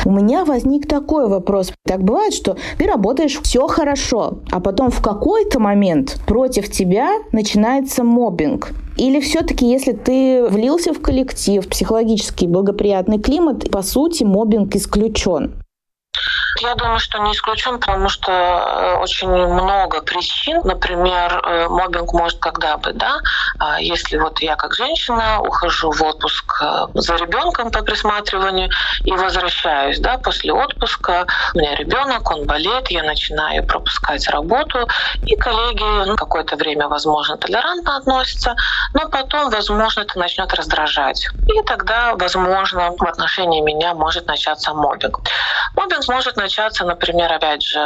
У 0.06 0.12
меня 0.12 0.46
возник 0.46 0.88
такой 0.88 1.28
вопрос. 1.28 1.74
Так 1.88 2.04
бывает, 2.04 2.36
что 2.36 2.56
ты 2.78 2.86
работаешь, 2.86 3.40
все 3.42 3.66
хорошо, 3.66 4.38
а 4.52 4.60
потом 4.60 4.92
в 4.92 5.02
какой-то 5.02 5.60
момент 5.60 6.20
против 6.28 6.70
тебя 6.70 7.14
начинается 7.32 8.04
мобинг. 8.04 8.74
Или 8.98 9.22
все-таки, 9.22 9.66
если 9.66 9.94
ты 9.94 10.48
влился 10.48 10.94
в 10.94 11.02
коллектив, 11.02 11.68
психологически 11.68 12.46
благоприятный 12.46 13.18
климат, 13.18 13.72
по 13.72 13.82
сути, 13.82 14.24
мобинг 14.24 14.76
исключен? 14.76 15.56
Я 16.62 16.76
думаю, 16.76 17.00
что 17.00 17.18
не 17.18 17.32
исключен, 17.32 17.80
потому 17.80 18.08
что 18.08 18.32
э, 18.32 18.98
очень 19.02 19.30
много 19.30 20.02
причин. 20.02 20.62
Например, 20.64 21.42
э, 21.44 21.68
мобинг 21.70 22.14
может 22.14 22.40
когда 22.40 22.78
быть, 22.78 22.98
да, 22.98 23.18
а 23.58 23.82
если 23.82 24.18
вот 24.18 24.40
я 24.42 24.56
как 24.56 24.76
женщина 24.76 25.42
ухожу 25.42 25.92
в 25.92 26.04
отпуск 26.04 26.62
э, 26.62 26.86
за 26.94 27.16
ребенком 27.16 27.72
по 27.72 27.82
присматриванию 27.82 28.70
и 29.04 29.12
возвращаюсь, 29.12 30.00
да, 30.00 30.20
после 30.20 30.54
отпуска 30.54 31.26
у 31.56 31.58
меня 31.58 31.74
ребенок, 31.76 32.30
он 32.30 32.46
болеет, 32.46 32.92
я 32.92 33.02
начинаю 33.02 33.66
пропускать 33.66 34.30
работу, 34.30 34.88
и 35.26 35.36
коллеги 35.38 36.06
ну, 36.06 36.16
какое-то 36.16 36.58
время, 36.58 36.88
возможно, 36.88 37.38
толерантно 37.38 37.98
относятся, 37.98 38.56
но 38.94 39.10
потом, 39.10 39.50
возможно, 39.50 40.02
это 40.02 40.20
начнет 40.20 40.54
раздражать. 40.54 41.28
И 41.48 41.64
тогда, 41.64 42.14
возможно, 42.16 42.92
в 42.92 43.04
отношении 43.04 43.62
меня 43.62 43.96
может 43.96 44.28
начаться 44.28 44.74
мобинг. 44.76 45.22
Мобинг 45.76 46.08
может 46.08 46.36
начаться, 46.36 46.51
например, 46.86 47.32
опять 47.32 47.64
же, 47.64 47.80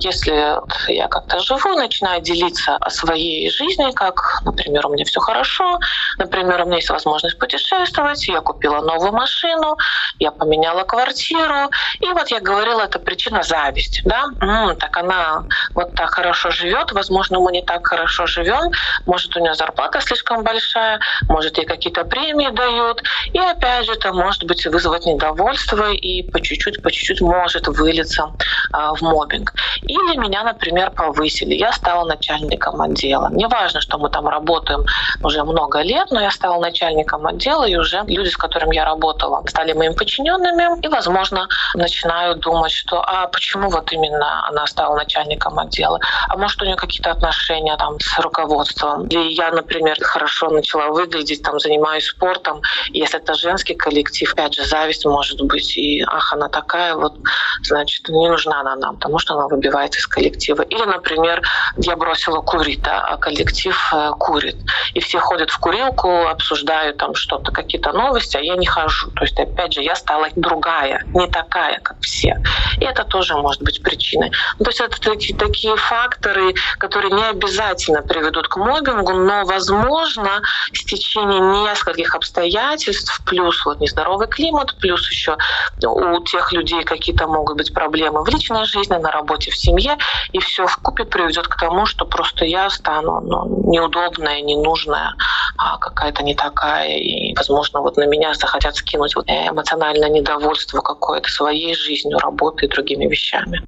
если 0.00 0.60
я 0.92 1.08
как-то 1.08 1.38
живу, 1.40 1.74
начинаю 1.76 2.20
делиться 2.22 2.76
о 2.76 2.90
своей 2.90 3.50
жизни, 3.50 3.90
как, 3.92 4.40
например, 4.44 4.86
у 4.86 4.90
меня 4.90 5.04
все 5.04 5.20
хорошо, 5.20 5.78
например, 6.18 6.62
у 6.62 6.66
меня 6.66 6.76
есть 6.76 6.90
возможность 6.90 7.38
путешествовать, 7.38 8.26
я 8.28 8.40
купила 8.40 8.80
новую 8.80 9.12
машину, 9.12 9.76
я 10.18 10.30
поменяла 10.30 10.84
квартиру, 10.84 11.70
и 12.00 12.06
вот 12.12 12.28
я 12.30 12.40
говорила, 12.40 12.80
это 12.82 12.98
причина 12.98 13.42
зависть, 13.42 14.00
да, 14.04 14.24
м-м, 14.40 14.76
так 14.76 14.96
она 14.96 15.44
вот 15.74 15.94
так 15.94 16.10
хорошо 16.10 16.50
живет, 16.50 16.92
возможно, 16.92 17.40
мы 17.40 17.52
не 17.52 17.62
так 17.62 17.86
хорошо 17.86 18.26
живем, 18.26 18.70
может, 19.06 19.36
у 19.36 19.40
нее 19.40 19.54
зарплата 19.54 20.00
слишком 20.00 20.42
большая, 20.44 21.00
может, 21.28 21.58
ей 21.58 21.66
какие-то 21.66 22.04
премии 22.04 22.48
дают, 22.50 23.02
и 23.32 23.38
опять 23.38 23.86
же, 23.86 23.92
это 23.92 24.12
может 24.12 24.44
быть 24.44 24.66
вызвать 24.66 25.04
недовольство, 25.04 25.92
и 25.92 26.22
по 26.22 26.40
чуть-чуть, 26.40 26.82
по 26.82 26.90
чуть-чуть 26.90 27.20
может 27.20 27.68
вылиться 27.68 27.97
выльется 27.98 28.32
в 28.72 29.02
мобинг. 29.02 29.54
Или 29.82 30.16
меня, 30.16 30.42
например, 30.44 30.90
повысили. 30.90 31.54
Я 31.54 31.72
стала 31.72 32.04
начальником 32.04 32.80
отдела. 32.80 33.28
Мне 33.28 33.48
важно, 33.48 33.80
что 33.80 33.98
мы 33.98 34.10
там 34.10 34.28
работаем 34.28 34.84
уже 35.22 35.42
много 35.44 35.80
лет, 35.80 36.10
но 36.10 36.20
я 36.20 36.30
стала 36.30 36.60
начальником 36.60 37.26
отдела, 37.26 37.64
и 37.64 37.76
уже 37.76 38.02
люди, 38.06 38.28
с 38.28 38.36
которыми 38.36 38.74
я 38.74 38.84
работала, 38.84 39.42
стали 39.46 39.72
моими 39.72 39.94
подчиненными, 39.94 40.80
и, 40.84 40.88
возможно, 40.88 41.48
начинаю 41.74 42.36
думать, 42.36 42.72
что 42.72 43.02
а 43.02 43.26
почему 43.26 43.70
вот 43.70 43.92
именно 43.92 44.46
она 44.48 44.66
стала 44.66 44.96
начальником 44.96 45.58
отдела? 45.58 45.98
А 46.28 46.36
может, 46.36 46.60
у 46.62 46.64
нее 46.64 46.76
какие-то 46.76 47.10
отношения 47.10 47.76
там 47.76 47.98
с 48.00 48.18
руководством? 48.18 49.06
Или 49.08 49.32
я, 49.32 49.50
например, 49.50 49.96
хорошо 50.00 50.50
начала 50.50 50.88
выглядеть, 50.88 51.42
там, 51.42 51.58
занимаюсь 51.58 52.06
спортом, 52.06 52.60
и 52.92 52.98
если 52.98 53.18
это 53.18 53.34
женский 53.34 53.74
коллектив, 53.74 54.32
опять 54.32 54.54
же, 54.54 54.64
зависть 54.64 55.04
может 55.06 55.40
быть, 55.42 55.76
и 55.76 56.02
ах, 56.06 56.32
она 56.32 56.48
такая 56.48 56.94
вот, 56.94 57.14
значит, 57.62 57.77
не 58.08 58.28
нужна 58.28 58.60
она 58.60 58.76
нам, 58.76 58.96
потому 58.96 59.18
что 59.18 59.34
она 59.34 59.48
выбивается 59.48 60.00
из 60.00 60.06
коллектива. 60.06 60.62
Или, 60.62 60.84
например, 60.84 61.42
я 61.76 61.96
бросила 61.96 62.40
курить, 62.40 62.82
да, 62.82 63.00
а 63.00 63.16
коллектив 63.16 63.76
э, 63.92 64.12
курит. 64.18 64.56
И 64.94 65.00
все 65.00 65.18
ходят 65.18 65.50
в 65.50 65.58
курилку, 65.58 66.26
обсуждают 66.26 66.96
там 66.96 67.14
что-то, 67.14 67.52
какие-то 67.52 67.92
новости, 67.92 68.36
а 68.36 68.40
я 68.40 68.56
не 68.56 68.66
хожу. 68.66 69.10
То 69.12 69.24
есть, 69.24 69.38
опять 69.38 69.72
же, 69.72 69.82
я 69.82 69.94
стала 69.94 70.28
другая, 70.36 71.04
не 71.14 71.26
такая, 71.28 71.80
как 71.80 72.00
все. 72.00 72.36
И 72.80 72.84
это 72.84 73.04
тоже 73.04 73.36
может 73.36 73.62
быть 73.62 73.82
причиной. 73.82 74.30
Ну, 74.58 74.64
то 74.64 74.70
есть 74.70 74.80
это 74.80 75.00
такие, 75.00 75.36
такие 75.36 75.76
факторы, 75.76 76.54
которые 76.78 77.12
не 77.12 77.24
обязательно 77.24 78.02
приведут 78.02 78.48
к 78.48 78.56
мобингу, 78.56 79.12
но, 79.12 79.44
возможно, 79.44 80.42
в 80.72 80.84
течение 80.84 81.40
нескольких 81.40 82.14
обстоятельств, 82.14 83.20
плюс 83.24 83.64
вот 83.64 83.80
нездоровый 83.80 84.28
климат, 84.28 84.76
плюс 84.78 85.08
еще 85.10 85.36
у 85.82 86.22
тех 86.24 86.52
людей 86.52 86.82
какие-то 86.84 87.26
могут 87.26 87.56
быть 87.56 87.67
проблемы 87.72 88.22
в 88.22 88.28
личной 88.28 88.64
жизни, 88.64 88.94
на 88.94 89.10
работе, 89.10 89.50
в 89.50 89.56
семье, 89.56 89.96
и 90.32 90.38
все 90.38 90.66
в 90.66 90.76
купе 90.78 91.04
приведет 91.04 91.48
к 91.48 91.56
тому, 91.56 91.86
что 91.86 92.04
просто 92.04 92.44
я 92.44 92.70
стану 92.70 93.20
ну, 93.20 93.70
неудобная, 93.70 94.40
ненужная, 94.40 95.14
а 95.56 95.78
какая-то 95.78 96.22
не 96.22 96.34
такая, 96.34 96.96
и, 96.98 97.34
возможно, 97.34 97.80
вот 97.80 97.96
на 97.96 98.06
меня 98.06 98.34
захотят 98.34 98.76
скинуть 98.76 99.16
вот 99.16 99.28
эмоциональное 99.28 100.08
недовольство 100.08 100.80
какое-то 100.80 101.28
своей 101.30 101.74
жизнью, 101.74 102.18
работой 102.18 102.68
и 102.68 102.70
другими 102.70 103.06
вещами. 103.06 103.62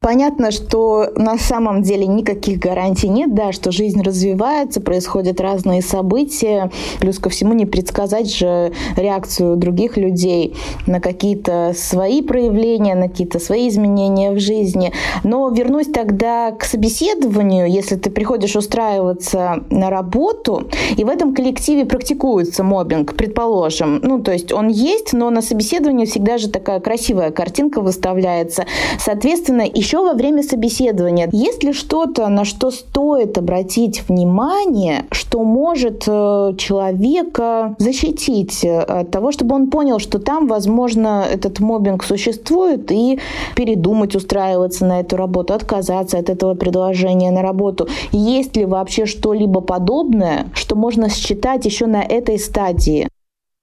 Понятно, 0.00 0.52
что 0.52 1.08
на 1.16 1.36
самом 1.38 1.82
деле 1.82 2.06
никаких 2.06 2.60
гарантий 2.60 3.08
нет, 3.08 3.34
да, 3.34 3.50
что 3.50 3.72
жизнь 3.72 4.00
развивается, 4.00 4.80
происходят 4.80 5.40
разные 5.40 5.82
события, 5.82 6.70
плюс 7.00 7.18
ко 7.18 7.30
всему 7.30 7.52
не 7.52 7.66
предсказать 7.66 8.32
же 8.32 8.72
реакцию 8.96 9.56
других 9.56 9.96
людей 9.96 10.54
на 10.86 11.00
какие-то 11.00 11.72
свои 11.76 12.22
проявления, 12.22 12.94
на 12.94 13.08
какие-то 13.08 13.40
свои 13.40 13.68
изменения 13.68 14.30
в 14.30 14.38
жизни. 14.38 14.92
Но 15.24 15.48
вернусь 15.48 15.88
тогда 15.88 16.52
к 16.52 16.62
собеседованию, 16.62 17.68
если 17.68 17.96
ты 17.96 18.10
приходишь 18.10 18.54
устраиваться 18.54 19.64
на 19.68 19.90
работу, 19.90 20.68
и 20.96 21.02
в 21.02 21.08
этом 21.08 21.34
коллективе 21.34 21.86
практикуется 21.86 22.62
мобинг, 22.62 23.16
предположим, 23.16 23.98
ну, 24.04 24.22
то 24.22 24.30
есть 24.30 24.52
он 24.52 24.68
есть, 24.68 25.12
но 25.12 25.28
на 25.30 25.42
собеседовании 25.42 26.06
всегда 26.06 26.38
же 26.38 26.48
такая 26.48 26.78
красивая 26.78 27.32
картинка 27.32 27.80
выставляется. 27.80 28.64
Соответственно, 29.00 29.62
еще 29.62 29.97
во 30.02 30.14
время 30.14 30.42
собеседования. 30.42 31.28
Есть 31.32 31.62
ли 31.64 31.72
что-то, 31.72 32.28
на 32.28 32.44
что 32.44 32.70
стоит 32.70 33.38
обратить 33.38 34.08
внимание, 34.08 35.06
что 35.10 35.42
может 35.42 36.04
э, 36.06 36.54
человека 36.58 37.74
защитить 37.78 38.64
э, 38.64 38.80
от 38.80 39.10
того, 39.10 39.32
чтобы 39.32 39.54
он 39.54 39.70
понял, 39.70 39.98
что 39.98 40.18
там, 40.18 40.46
возможно, 40.46 41.24
этот 41.30 41.60
мобинг 41.60 42.04
существует, 42.04 42.90
и 42.90 43.18
передумать 43.54 44.16
устраиваться 44.16 44.84
на 44.86 45.00
эту 45.00 45.16
работу, 45.16 45.54
отказаться 45.54 46.18
от 46.18 46.30
этого 46.30 46.54
предложения 46.54 47.30
на 47.30 47.42
работу? 47.42 47.88
Есть 48.12 48.56
ли 48.56 48.64
вообще 48.64 49.06
что-либо 49.06 49.60
подобное, 49.60 50.46
что 50.54 50.76
можно 50.76 51.08
считать 51.08 51.64
еще 51.64 51.86
на 51.86 52.02
этой 52.02 52.38
стадии? 52.38 53.08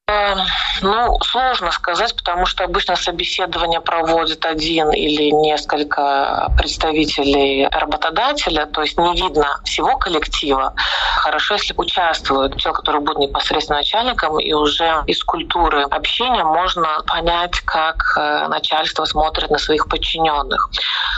Эм, 0.07 0.37
ну, 0.83 1.17
сложно 1.21 1.71
сказать, 1.71 2.15
потому 2.15 2.45
что 2.45 2.63
обычно 2.63 2.95
собеседование 2.95 3.81
проводит 3.81 4.45
один 4.45 4.91
или 4.91 5.31
несколько 5.31 6.51
представителей 6.59 7.67
работодателя, 7.71 8.67
то 8.67 8.83
есть 8.83 8.99
не 8.99 9.15
видно 9.15 9.59
всего 9.63 9.97
коллектива. 9.97 10.75
Хорошо, 11.15 11.55
если 11.55 11.73
участвуют 11.75 12.57
те, 12.57 12.71
которые 12.71 13.01
будут 13.01 13.17
непосредственно 13.17 13.79
начальником, 13.79 14.39
и 14.39 14.53
уже 14.53 15.03
из 15.07 15.23
культуры 15.23 15.81
общения 15.81 16.43
можно 16.43 16.87
понять, 17.07 17.61
как 17.61 18.13
э, 18.15 18.47
начальство 18.47 19.05
смотрит 19.05 19.49
на 19.49 19.57
своих 19.57 19.87
подчиненных. 19.87 20.69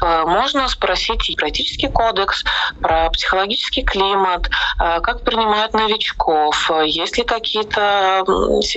Э, 0.01 0.23
можно 0.25 0.69
спросить 0.69 1.35
про 1.35 1.49
этический 1.49 1.89
кодекс, 1.89 2.45
про 2.81 3.09
психологический 3.09 3.83
климат, 3.83 4.47
э, 4.79 5.01
как 5.01 5.23
принимают 5.23 5.73
новичков, 5.73 6.71
есть 6.85 7.17
ли 7.17 7.25
какие-то 7.25 8.23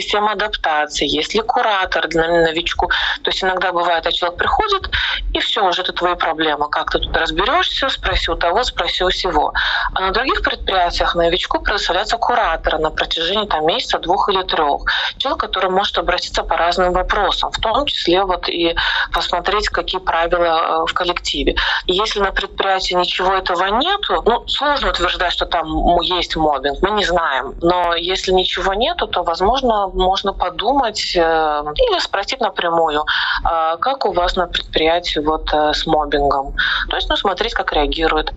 система 0.00 0.32
адаптации, 0.32 1.06
есть 1.06 1.34
ли 1.34 1.40
куратор 1.40 2.08
для 2.08 2.28
новичку. 2.28 2.88
То 3.22 3.30
есть 3.30 3.42
иногда 3.42 3.72
бывает, 3.72 4.06
а 4.06 4.12
человек 4.12 4.38
приходит, 4.38 4.90
и 5.32 5.40
все, 5.40 5.64
уже 5.64 5.82
это 5.82 5.92
твоя 5.92 6.16
проблема. 6.16 6.68
Как 6.68 6.90
ты 6.90 6.98
тут 6.98 7.16
разберешься, 7.16 7.88
спроси 7.88 8.30
у 8.30 8.36
того, 8.36 8.62
спроси 8.64 9.04
у 9.04 9.10
всего. 9.10 9.52
А 9.94 10.00
на 10.00 10.10
других 10.12 10.42
предприятиях 10.42 11.14
новичку 11.14 11.60
предоставляется 11.60 12.16
куратор 12.16 12.78
на 12.78 12.90
протяжении 12.90 13.46
там, 13.46 13.66
месяца, 13.66 13.98
двух 13.98 14.28
или 14.28 14.42
трех. 14.42 14.82
Человек, 15.18 15.40
который 15.40 15.70
может 15.70 15.98
обратиться 15.98 16.42
по 16.42 16.56
разным 16.56 16.92
вопросам, 16.92 17.50
в 17.50 17.58
том 17.58 17.86
числе 17.86 18.24
вот 18.24 18.48
и 18.48 18.74
посмотреть, 19.12 19.68
какие 19.68 20.00
правила 20.00 20.82
э, 20.82 20.86
в 20.86 20.94
коллективе. 20.94 21.56
И 21.86 21.92
если 21.92 22.20
на 22.20 22.32
предприятии 22.32 22.94
ничего 22.94 23.34
этого 23.34 23.66
нету, 23.66 24.22
ну, 24.26 24.46
сложно 24.48 24.90
утверждать, 24.90 25.32
что 25.32 25.46
там 25.46 25.66
есть 26.00 26.36
мобинг, 26.36 26.78
мы 26.82 26.90
не 26.90 27.04
знаем. 27.04 27.54
Но 27.60 27.94
если 27.94 28.32
ничего 28.32 28.74
нету, 28.74 29.06
то, 29.06 29.22
возможно, 29.22 29.89
можно 29.94 30.32
подумать 30.32 31.14
э, 31.16 31.20
или 31.20 31.98
спросить 31.98 32.40
напрямую, 32.40 33.04
а 33.44 33.76
как 33.76 34.06
у 34.06 34.12
вас 34.12 34.36
на 34.36 34.46
предприятии 34.46 35.20
вот 35.20 35.52
э, 35.52 35.72
с 35.72 35.86
мобингом. 35.86 36.54
То 36.88 36.96
есть, 36.96 37.08
ну, 37.08 37.16
смотреть, 37.16 37.54
как 37.54 37.72
реагирует. 37.72 38.32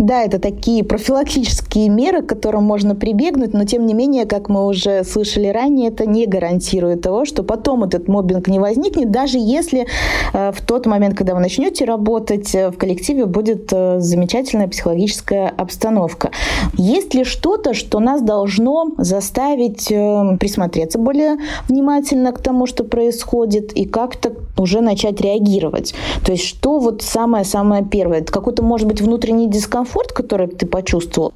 Да, 0.00 0.22
это 0.22 0.38
такие 0.38 0.82
профилактические 0.82 1.90
меры, 1.90 2.22
к 2.22 2.26
которым 2.26 2.64
можно 2.64 2.94
прибегнуть, 2.94 3.52
но 3.52 3.66
тем 3.66 3.84
не 3.84 3.92
менее, 3.92 4.24
как 4.24 4.48
мы 4.48 4.66
уже 4.66 5.04
слышали 5.04 5.48
ранее, 5.48 5.90
это 5.90 6.06
не 6.06 6.24
гарантирует 6.24 7.02
того, 7.02 7.26
что 7.26 7.42
потом 7.42 7.84
этот 7.84 8.08
мобинг 8.08 8.48
не 8.48 8.58
возникнет, 8.58 9.10
даже 9.10 9.36
если 9.36 9.86
э, 10.32 10.52
в 10.52 10.62
тот 10.62 10.86
момент, 10.86 11.18
когда 11.18 11.34
вы 11.34 11.40
начнете 11.40 11.84
работать, 11.84 12.54
э, 12.54 12.70
в 12.70 12.78
коллективе 12.78 13.26
будет 13.26 13.70
э, 13.74 14.00
замечательная 14.00 14.68
психологическая 14.68 15.52
обстановка. 15.54 16.30
Есть 16.78 17.12
ли 17.12 17.24
что-то, 17.24 17.74
что 17.74 18.00
нас 18.00 18.22
должно 18.22 18.92
заставить 18.96 19.88
присмотреться 19.88 20.98
более 20.98 21.36
внимательно 21.68 22.32
к 22.32 22.40
тому, 22.40 22.66
что 22.66 22.84
происходит, 22.84 23.74
и 23.74 23.84
как-то 23.84 24.32
уже 24.60 24.80
начать 24.80 25.20
реагировать? 25.20 25.94
То 26.24 26.32
есть 26.32 26.44
что 26.44 26.78
вот 26.78 27.02
самое-самое 27.02 27.84
первое? 27.84 28.20
Это 28.20 28.32
какой-то, 28.32 28.62
может 28.62 28.86
быть, 28.86 29.00
внутренний 29.00 29.48
дискомфорт, 29.48 30.12
который 30.12 30.46
ты 30.48 30.66
почувствовал, 30.66 31.32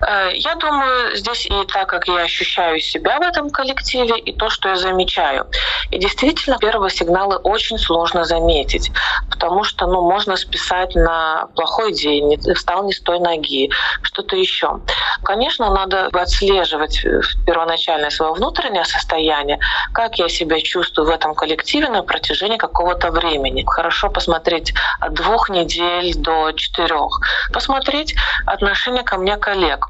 я 0.00 0.54
думаю, 0.54 1.16
здесь 1.16 1.46
и 1.46 1.66
так, 1.72 1.88
как 1.88 2.08
я 2.08 2.22
ощущаю 2.22 2.80
себя 2.80 3.18
в 3.18 3.22
этом 3.22 3.50
коллективе, 3.50 4.18
и 4.18 4.32
то, 4.32 4.48
что 4.48 4.70
я 4.70 4.76
замечаю. 4.76 5.46
И 5.90 5.98
действительно, 5.98 6.58
первые 6.58 6.90
сигналы 6.90 7.36
очень 7.36 7.78
сложно 7.78 8.24
заметить, 8.24 8.90
потому 9.30 9.62
что 9.64 9.86
ну, 9.86 10.00
можно 10.00 10.36
списать 10.36 10.94
на 10.94 11.48
плохой 11.54 11.92
день, 11.92 12.38
встал 12.54 12.84
не 12.84 12.92
с 12.92 13.00
той 13.00 13.18
ноги, 13.20 13.70
что-то 14.02 14.36
еще. 14.36 14.80
Конечно, 15.22 15.70
надо 15.70 16.06
отслеживать 16.12 17.04
э, 17.04 17.20
первоначальное 17.46 18.10
свое 18.10 18.32
внутреннее 18.32 18.84
состояние, 18.84 19.58
как 19.92 20.18
я 20.18 20.28
себя 20.28 20.60
чувствую 20.60 21.08
в 21.08 21.10
этом 21.10 21.34
коллективе 21.34 21.88
на 21.88 22.02
протяжении 22.02 22.56
какого-то 22.56 23.10
времени. 23.10 23.64
Хорошо 23.66 24.08
посмотреть 24.08 24.72
от 24.98 25.12
двух 25.12 25.50
недель 25.50 26.14
до 26.16 26.52
четырех. 26.52 27.20
Посмотреть 27.52 28.14
отношение 28.46 29.02
ко 29.02 29.18
мне 29.18 29.36
коллег 29.36 29.89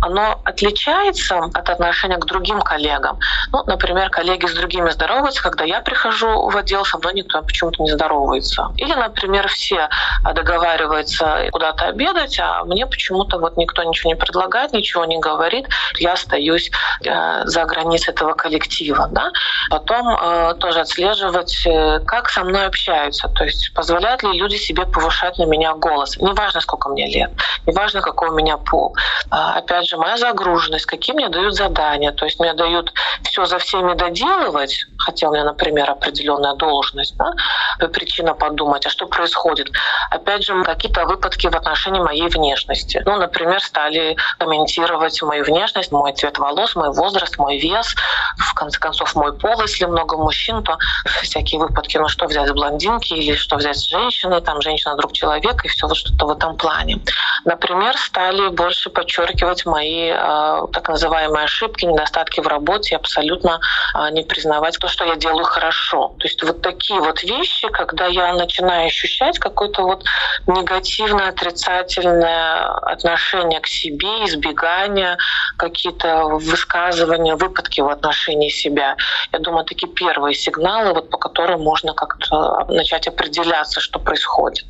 оно 0.00 0.40
отличается 0.44 1.38
от 1.38 1.70
отношения 1.70 2.16
к 2.16 2.26
другим 2.26 2.60
коллегам. 2.60 3.18
Ну, 3.52 3.62
например, 3.66 4.10
коллеги 4.10 4.46
с 4.46 4.54
другими 4.54 4.90
здороваются, 4.90 5.42
когда 5.42 5.64
я 5.64 5.80
прихожу 5.80 6.48
в 6.48 6.56
отдел, 6.56 6.84
со 6.84 6.98
мной 6.98 7.14
никто 7.14 7.42
почему-то 7.42 7.82
не 7.82 7.90
здоровается. 7.90 8.68
Или, 8.76 8.94
например, 8.94 9.48
все 9.48 9.88
договариваются 10.34 11.48
куда-то 11.52 11.86
обедать, 11.86 12.38
а 12.40 12.64
мне 12.64 12.86
почему-то 12.86 13.38
вот 13.38 13.56
никто 13.56 13.82
ничего 13.82 14.10
не 14.10 14.16
предлагает, 14.16 14.72
ничего 14.72 15.04
не 15.04 15.18
говорит. 15.18 15.66
Я 15.98 16.12
остаюсь 16.12 16.70
э, 17.04 17.44
за 17.44 17.64
границей 17.64 18.12
этого 18.12 18.34
коллектива. 18.34 19.08
Да? 19.10 19.30
Потом 19.70 20.08
э, 20.08 20.54
тоже 20.58 20.80
отслеживать, 20.80 21.66
э, 21.66 22.00
как 22.06 22.28
со 22.28 22.44
мной 22.44 22.66
общаются. 22.66 23.28
То 23.28 23.44
есть 23.44 23.72
позволяют 23.74 24.22
ли 24.22 24.38
люди 24.38 24.56
себе 24.56 24.84
повышать 24.86 25.38
на 25.38 25.44
меня 25.44 25.74
голос. 25.74 26.16
Неважно, 26.18 26.60
сколько 26.60 26.88
мне 26.88 27.06
лет, 27.06 27.30
неважно, 27.66 28.00
какой 28.00 28.28
у 28.28 28.34
меня 28.34 28.56
пол. 28.56 28.94
Э, 29.30 29.58
опять 29.58 29.83
опять 29.84 29.90
же, 29.90 29.96
моя 29.96 30.16
загруженность, 30.16 30.86
какие 30.86 31.14
мне 31.14 31.28
дают 31.28 31.54
задания. 31.54 32.12
То 32.12 32.24
есть 32.24 32.40
мне 32.40 32.54
дают 32.54 32.92
все 33.22 33.44
за 33.44 33.58
всеми 33.58 33.94
доделывать, 33.94 34.86
хотя 34.98 35.28
у 35.28 35.32
меня, 35.32 35.44
например, 35.44 35.90
определенная 35.90 36.54
должность, 36.54 37.16
да, 37.16 37.88
причина 37.88 38.34
подумать, 38.34 38.86
а 38.86 38.90
что 38.90 39.06
происходит. 39.06 39.70
Опять 40.10 40.44
же, 40.44 40.64
какие-то 40.64 41.04
выпадки 41.04 41.48
в 41.48 41.56
отношении 41.56 42.00
моей 42.00 42.28
внешности. 42.28 43.02
Ну, 43.04 43.16
например, 43.16 43.60
стали 43.60 44.16
комментировать 44.38 45.20
мою 45.22 45.44
внешность, 45.44 45.92
мой 45.92 46.12
цвет 46.12 46.38
волос, 46.38 46.76
мой 46.76 46.90
возраст, 46.90 47.38
мой 47.38 47.58
вес, 47.58 47.94
в 48.38 48.54
конце 48.54 48.78
концов, 48.78 49.14
мой 49.14 49.36
пол, 49.36 49.60
если 49.62 49.84
много 49.84 50.16
мужчин, 50.16 50.62
то 50.62 50.78
всякие 51.22 51.60
выпадки, 51.60 51.98
ну 51.98 52.08
что 52.08 52.26
взять 52.26 52.48
с 52.48 52.52
блондинки 52.52 53.12
или 53.12 53.34
что 53.34 53.56
взять 53.56 53.76
с 53.76 53.88
женщины, 53.88 54.40
там 54.40 54.60
женщина 54.62 54.96
друг 54.96 55.12
человека 55.12 55.66
и 55.66 55.68
все 55.68 55.86
вот 55.86 55.96
что-то 55.96 56.26
в 56.26 56.30
этом 56.30 56.56
плане. 56.56 57.00
Например, 57.44 57.96
стали 57.98 58.48
больше 58.48 58.90
подчеркивать 58.90 59.66
мои 59.74 60.10
э, 60.10 60.66
так 60.72 60.88
называемые 60.88 61.44
ошибки, 61.44 61.84
недостатки 61.84 62.40
в 62.40 62.46
работе, 62.46 62.96
абсолютно 62.96 63.60
э, 63.94 64.10
не 64.12 64.22
признавать 64.22 64.78
то, 64.78 64.88
что 64.88 65.04
я 65.04 65.16
делаю 65.16 65.44
хорошо. 65.44 66.14
То 66.18 66.26
есть 66.28 66.42
вот 66.44 66.62
такие 66.62 67.00
вот 67.00 67.22
вещи, 67.24 67.68
когда 67.68 68.06
я 68.06 68.32
начинаю 68.34 68.86
ощущать 68.86 69.38
какое-то 69.38 69.82
вот 69.82 70.04
негативное, 70.46 71.28
отрицательное 71.30 72.68
отношение 72.94 73.60
к 73.60 73.66
себе, 73.66 74.12
избегание, 74.26 75.16
какие-то 75.56 76.24
высказывания, 76.52 77.34
выпадки 77.34 77.80
в 77.80 77.88
отношении 77.88 78.50
себя. 78.50 78.96
Я 79.32 79.38
думаю, 79.38 79.64
такие 79.64 79.92
первые 79.92 80.34
сигналы, 80.34 80.94
вот 80.94 81.10
по 81.10 81.18
которым 81.18 81.62
можно 81.62 81.94
как-то 81.94 82.64
начать 82.68 83.08
определяться, 83.08 83.80
что 83.80 83.98
происходит. 83.98 84.66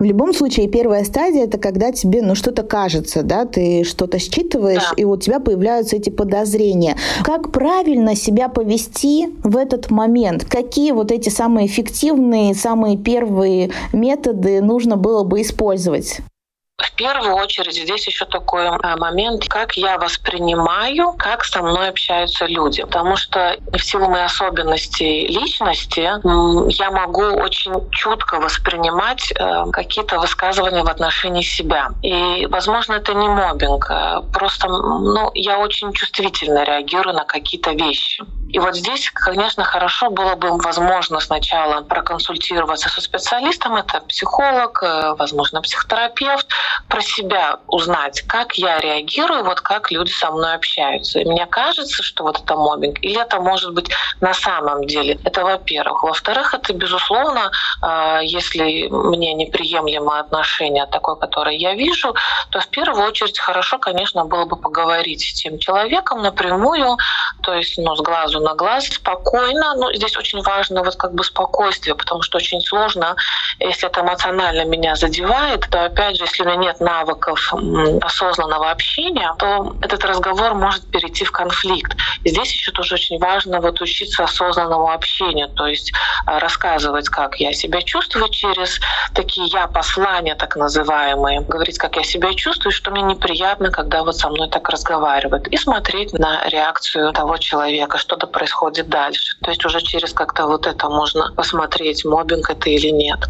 В 0.00 0.04
любом 0.04 0.32
случае, 0.32 0.66
первая 0.66 1.04
стадия 1.04 1.44
это 1.44 1.58
когда 1.58 1.92
тебе 1.92 2.22
ну, 2.22 2.34
что-то 2.34 2.62
кажется, 2.62 3.22
да, 3.22 3.44
ты 3.44 3.84
что-то 3.84 4.18
считываешь, 4.18 4.88
да. 4.88 4.94
и 4.96 5.04
у 5.04 5.14
тебя 5.18 5.40
появляются 5.40 5.96
эти 5.96 6.08
подозрения. 6.08 6.96
Как 7.22 7.52
правильно 7.52 8.16
себя 8.16 8.48
повести 8.48 9.28
в 9.44 9.58
этот 9.58 9.90
момент? 9.90 10.46
Какие 10.46 10.92
вот 10.92 11.12
эти 11.12 11.28
самые 11.28 11.66
эффективные, 11.66 12.54
самые 12.54 12.96
первые 12.96 13.72
методы 13.92 14.62
нужно 14.62 14.96
было 14.96 15.22
бы 15.22 15.42
использовать? 15.42 16.20
В 16.80 16.92
первую 16.92 17.34
очередь 17.34 17.74
здесь 17.74 18.06
еще 18.06 18.24
такой 18.24 18.66
э, 18.66 18.96
момент, 18.96 19.46
как 19.48 19.76
я 19.76 19.98
воспринимаю, 19.98 21.12
как 21.18 21.44
со 21.44 21.62
мной 21.62 21.88
общаются 21.88 22.46
люди. 22.46 22.82
Потому 22.82 23.16
что 23.16 23.56
в 23.72 23.78
силу 23.78 24.08
моей 24.08 24.24
особенностей 24.24 25.26
личности 25.26 26.00
я 26.00 26.90
могу 26.90 27.22
очень 27.22 27.72
чутко 27.90 28.40
воспринимать 28.40 29.32
э, 29.32 29.64
какие-то 29.72 30.18
высказывания 30.18 30.82
в 30.82 30.88
отношении 30.88 31.42
себя. 31.42 31.90
И, 32.02 32.46
возможно, 32.46 32.94
это 32.94 33.12
не 33.14 33.28
мобинг. 33.28 33.90
Э, 33.90 34.22
просто 34.32 34.68
ну, 34.68 35.30
я 35.34 35.58
очень 35.58 35.92
чувствительно 35.92 36.64
реагирую 36.64 37.14
на 37.14 37.24
какие-то 37.24 37.72
вещи. 37.72 38.22
И 38.48 38.58
вот 38.58 38.74
здесь, 38.74 39.10
конечно, 39.10 39.64
хорошо 39.64 40.10
было 40.10 40.34
бы, 40.34 40.56
возможно, 40.58 41.20
сначала 41.20 41.82
проконсультироваться 41.82 42.88
со 42.88 43.00
специалистом, 43.00 43.76
это 43.76 44.00
психолог, 44.00 44.82
возможно, 45.16 45.62
психотерапевт, 45.62 46.48
про 46.88 47.00
себя 47.00 47.58
узнать, 47.66 48.22
как 48.22 48.54
я 48.54 48.78
реагирую, 48.80 49.44
вот 49.44 49.60
как 49.60 49.90
люди 49.90 50.10
со 50.10 50.30
мной 50.30 50.54
общаются. 50.54 51.20
И 51.20 51.24
мне 51.24 51.46
кажется, 51.46 52.02
что 52.02 52.24
вот 52.24 52.40
это 52.40 52.56
мобинг, 52.56 52.98
или 53.02 53.20
это 53.20 53.40
может 53.40 53.72
быть 53.72 53.90
на 54.20 54.34
самом 54.34 54.86
деле. 54.86 55.18
Это 55.24 55.42
во-первых. 55.44 56.02
Во-вторых, 56.02 56.54
это, 56.54 56.72
безусловно, 56.72 57.50
а, 57.82 58.20
если 58.20 58.88
мне 58.88 59.34
неприемлемо 59.34 60.20
отношение 60.20 60.86
такое, 60.86 61.16
которое 61.16 61.56
я 61.56 61.74
вижу, 61.74 62.14
то 62.50 62.60
в 62.60 62.68
первую 62.68 63.06
очередь 63.06 63.38
хорошо, 63.38 63.78
конечно, 63.78 64.24
было 64.24 64.44
бы 64.44 64.56
поговорить 64.56 65.22
с 65.22 65.34
тем 65.34 65.58
человеком 65.58 66.22
напрямую, 66.22 66.96
то 67.42 67.54
есть 67.54 67.78
ну, 67.78 67.96
с 67.96 68.00
глазу 68.00 68.40
на 68.40 68.54
глаз, 68.54 68.86
спокойно. 68.86 69.74
Но 69.76 69.92
здесь 69.92 70.16
очень 70.16 70.42
важно 70.42 70.82
вот 70.82 70.96
как 70.96 71.14
бы 71.14 71.24
спокойствие, 71.24 71.94
потому 71.94 72.22
что 72.22 72.38
очень 72.38 72.60
сложно, 72.60 73.16
если 73.58 73.88
это 73.88 74.00
эмоционально 74.00 74.64
меня 74.64 74.94
задевает, 74.96 75.66
то 75.70 75.84
опять 75.84 76.16
же, 76.16 76.24
если 76.24 76.44
меня 76.44 76.59
нет 76.60 76.80
навыков 76.80 77.52
осознанного 78.02 78.70
общения, 78.70 79.34
то 79.38 79.76
этот 79.82 80.04
разговор 80.04 80.54
может 80.54 80.86
перейти 80.90 81.24
в 81.24 81.32
конфликт. 81.32 81.96
Здесь 82.24 82.52
еще 82.52 82.72
тоже 82.72 82.94
очень 82.94 83.18
важно 83.18 83.60
вот 83.60 83.80
учиться 83.80 84.24
осознанному 84.24 84.90
общению, 84.90 85.48
то 85.48 85.66
есть 85.66 85.92
а, 86.26 86.38
рассказывать, 86.38 87.08
как 87.08 87.40
я 87.40 87.52
себя 87.52 87.82
чувствую 87.82 88.28
через 88.28 88.80
такие 89.14 89.46
я 89.48 89.66
послания 89.66 90.34
так 90.34 90.56
называемые, 90.56 91.40
говорить, 91.40 91.78
как 91.78 91.96
я 91.96 92.02
себя 92.02 92.34
чувствую, 92.34 92.72
что 92.72 92.90
мне 92.90 93.02
неприятно, 93.02 93.70
когда 93.70 94.02
вот 94.02 94.16
со 94.16 94.28
мной 94.28 94.48
так 94.48 94.68
разговаривают, 94.68 95.48
и 95.48 95.56
смотреть 95.56 96.12
на 96.12 96.46
реакцию 96.48 97.12
того 97.12 97.36
человека, 97.38 97.98
что-то 97.98 98.26
происходит 98.26 98.88
дальше. 98.88 99.36
То 99.42 99.50
есть 99.50 99.64
уже 99.64 99.80
через 99.80 100.12
как-то 100.12 100.46
вот 100.46 100.66
это 100.66 100.88
можно 100.88 101.32
посмотреть, 101.34 102.04
мобинг 102.04 102.50
это 102.50 102.70
или 102.70 102.90
нет. 102.90 103.28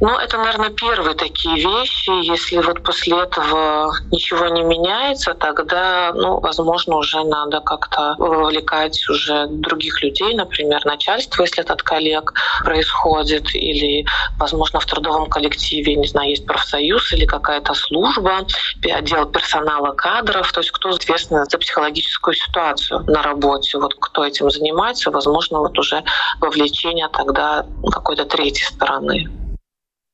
Но 0.00 0.20
это, 0.20 0.38
наверное, 0.38 0.70
первые 0.70 1.14
такие 1.14 1.56
вещи. 1.56 2.10
Если 2.26 2.58
вот 2.58 2.82
после 2.82 3.22
этого 3.22 3.92
ничего 4.10 4.48
не 4.48 4.62
меняется, 4.62 5.34
тогда, 5.34 6.12
ну, 6.14 6.40
возможно, 6.40 6.96
уже 6.96 7.22
надо 7.24 7.60
как-то 7.60 8.14
вовлекать 8.18 9.08
уже 9.08 9.46
других 9.48 10.02
людей, 10.02 10.34
например, 10.34 10.84
начальство, 10.84 11.42
если 11.42 11.62
это 11.62 11.74
от 11.74 11.82
коллег 11.82 12.32
происходит, 12.64 13.54
или, 13.54 14.04
возможно, 14.38 14.80
в 14.80 14.86
трудовом 14.86 15.28
коллективе, 15.28 15.96
не 15.96 16.06
знаю, 16.06 16.30
есть 16.30 16.46
профсоюз 16.46 17.12
или 17.12 17.24
какая-то 17.24 17.74
служба, 17.74 18.46
отдел 18.82 19.26
персонала 19.26 19.92
кадров, 19.92 20.50
то 20.52 20.60
есть 20.60 20.70
кто 20.70 20.90
ответственен 20.90 21.44
за 21.44 21.58
психологическую 21.58 22.34
ситуацию 22.34 23.04
на 23.06 23.22
работе, 23.22 23.78
вот 23.78 23.94
кто 23.94 24.24
этим 24.24 24.50
занимается, 24.50 25.10
возможно, 25.10 25.60
вот 25.60 25.78
уже 25.78 26.02
вовлечение 26.40 27.08
тогда 27.08 27.64
какой-то 27.90 28.24
третьей 28.24 28.66
стороны. 28.66 29.28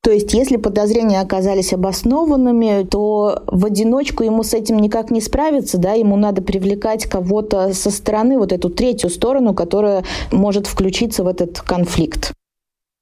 То 0.02 0.10
есть, 0.10 0.32
если 0.32 0.56
подозрения 0.56 1.20
оказались 1.20 1.74
обоснованными, 1.74 2.86
то 2.90 3.42
в 3.46 3.66
одиночку 3.66 4.24
ему 4.24 4.42
с 4.42 4.54
этим 4.54 4.78
никак 4.78 5.10
не 5.10 5.20
справиться, 5.20 5.76
да, 5.76 5.92
ему 5.92 6.16
надо 6.16 6.40
привлекать 6.40 7.04
кого-то 7.04 7.74
со 7.74 7.90
стороны, 7.90 8.38
вот 8.38 8.52
эту 8.52 8.70
третью 8.70 9.10
сторону, 9.10 9.54
которая 9.54 10.04
может 10.32 10.66
включиться 10.66 11.22
в 11.22 11.26
этот 11.26 11.60
конфликт. 11.60 12.32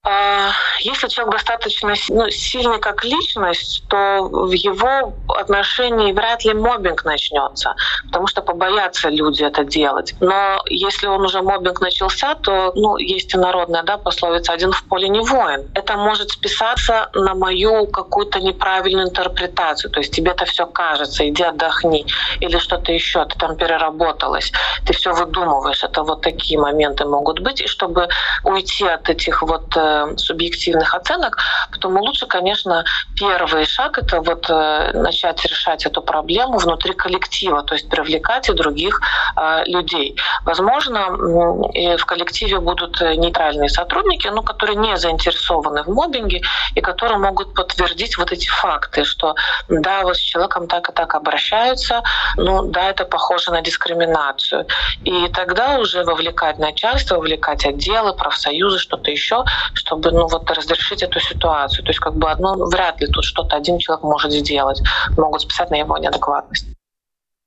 А, 0.05 0.53
если 0.81 1.09
человек 1.09 1.35
достаточно 1.35 1.93
ну, 2.09 2.31
сильный 2.31 2.79
как 2.79 3.05
личность, 3.05 3.83
то 3.89 4.23
в 4.23 4.53
его 4.53 5.13
отношении 5.29 6.13
вряд 6.13 6.45
ли 6.45 6.55
мобинг 6.55 7.05
начнется, 7.05 7.75
потому 8.07 8.29
что 8.29 8.43
побоятся 8.43 9.09
люди 9.09 9.43
это 9.43 9.65
делать. 9.65 10.15
Но 10.21 10.63
если 10.67 11.09
он 11.09 11.23
уже 11.23 11.43
мобинг 11.43 11.81
начался, 11.81 12.37
то 12.37 12.73
ну, 12.77 12.97
есть 12.97 13.35
и 13.35 13.39
народная 13.39 13.83
да, 13.83 13.99
пословица 13.99 14.53
«один 14.53 14.73
в 14.73 14.85
поле 14.85 15.09
не 15.09 15.21
воин». 15.21 15.69
Это 15.75 15.97
может 15.97 16.31
списаться 16.31 17.11
на 17.15 17.35
мою 17.35 17.87
какую-то 17.89 18.41
неправильную 18.41 19.09
интерпретацию. 19.09 19.91
То 19.91 19.99
есть 19.99 20.15
тебе 20.15 20.31
это 20.31 20.45
все 20.45 20.67
кажется, 20.67 21.29
иди 21.29 21.43
отдохни. 21.43 22.07
Или 22.39 22.59
что-то 22.59 22.93
еще, 22.93 23.25
ты 23.25 23.37
там 23.37 23.57
переработалась, 23.57 24.53
ты 24.87 24.93
все 24.93 25.13
выдумываешь. 25.13 25.83
Это 25.83 26.05
вот 26.05 26.23
такие 26.23 26.59
моменты 26.59 27.05
могут 27.05 27.41
быть. 27.41 27.61
И 27.61 27.67
чтобы 27.67 28.09
уйти 28.45 28.87
от 28.87 29.09
этих 29.11 29.43
вот 29.43 29.77
э, 29.77 29.88
субъективных 30.17 30.95
оценок, 30.95 31.39
потому 31.71 32.01
лучше, 32.01 32.27
конечно, 32.27 32.85
первый 33.19 33.65
шаг— 33.65 33.99
это 34.03 34.21
вот 34.21 34.47
э, 34.49 34.91
начать 34.95 35.45
решать 35.45 35.87
эту 35.87 36.03
проблему 36.03 36.59
внутри 36.59 36.95
коллектива, 36.95 37.63
то 37.63 37.75
есть 37.75 37.89
привлекать 37.89 38.49
и 38.49 38.53
других 38.53 39.01
э, 39.37 39.65
людей. 39.67 40.17
Возможно, 40.45 41.09
в 41.11 42.05
коллективе 42.05 42.61
будут 42.61 43.01
нейтральные 43.01 43.69
сотрудники, 43.69 44.29
ну, 44.29 44.43
которые 44.43 44.77
не 44.77 44.97
заинтересованы 44.97 45.83
в 45.83 45.89
мобинге 45.89 46.43
и 46.75 46.81
которые 46.81 47.19
могут 47.19 47.55
подтвердить 47.55 48.19
вот 48.19 48.33
эти 48.33 48.49
факты, 48.49 49.05
что 49.05 49.35
да, 49.69 50.03
вот 50.03 50.17
с 50.17 50.21
человеком 50.21 50.69
так 50.69 50.89
и 50.89 50.93
так 50.93 51.15
обращаются, 51.15 52.03
ну 52.37 52.63
да, 52.63 52.91
это 52.91 53.05
похоже 53.05 53.51
на 53.51 53.61
дискриминацию. 53.61 54.67
И 55.05 55.29
тогда 55.29 55.79
уже 55.79 56.05
вовлекать 56.05 56.59
начальство, 56.59 57.17
вовлекать 57.17 57.65
отделы, 57.67 58.15
профсоюзы, 58.15 58.79
что-то 58.79 59.11
еще, 59.11 59.45
чтобы 59.79 60.11
ну, 60.11 60.27
вот, 60.27 60.51
разрешить 60.51 61.03
эту 61.03 61.21
ситуацию. 61.21 61.85
То 61.85 61.91
есть 61.91 62.01
как 62.01 62.17
бы 62.17 62.31
одно 62.31 62.55
вряд 62.67 63.01
ли 63.01 63.07
тут 63.07 63.25
что-то 63.25 63.57
один 63.57 63.79
человек 63.79 64.03
может 64.05 64.33
сделать. 64.33 64.83
Могут 65.17 65.41
списать 65.43 65.71
на 65.71 65.77
его 65.77 65.97
неадекватность. 65.99 66.67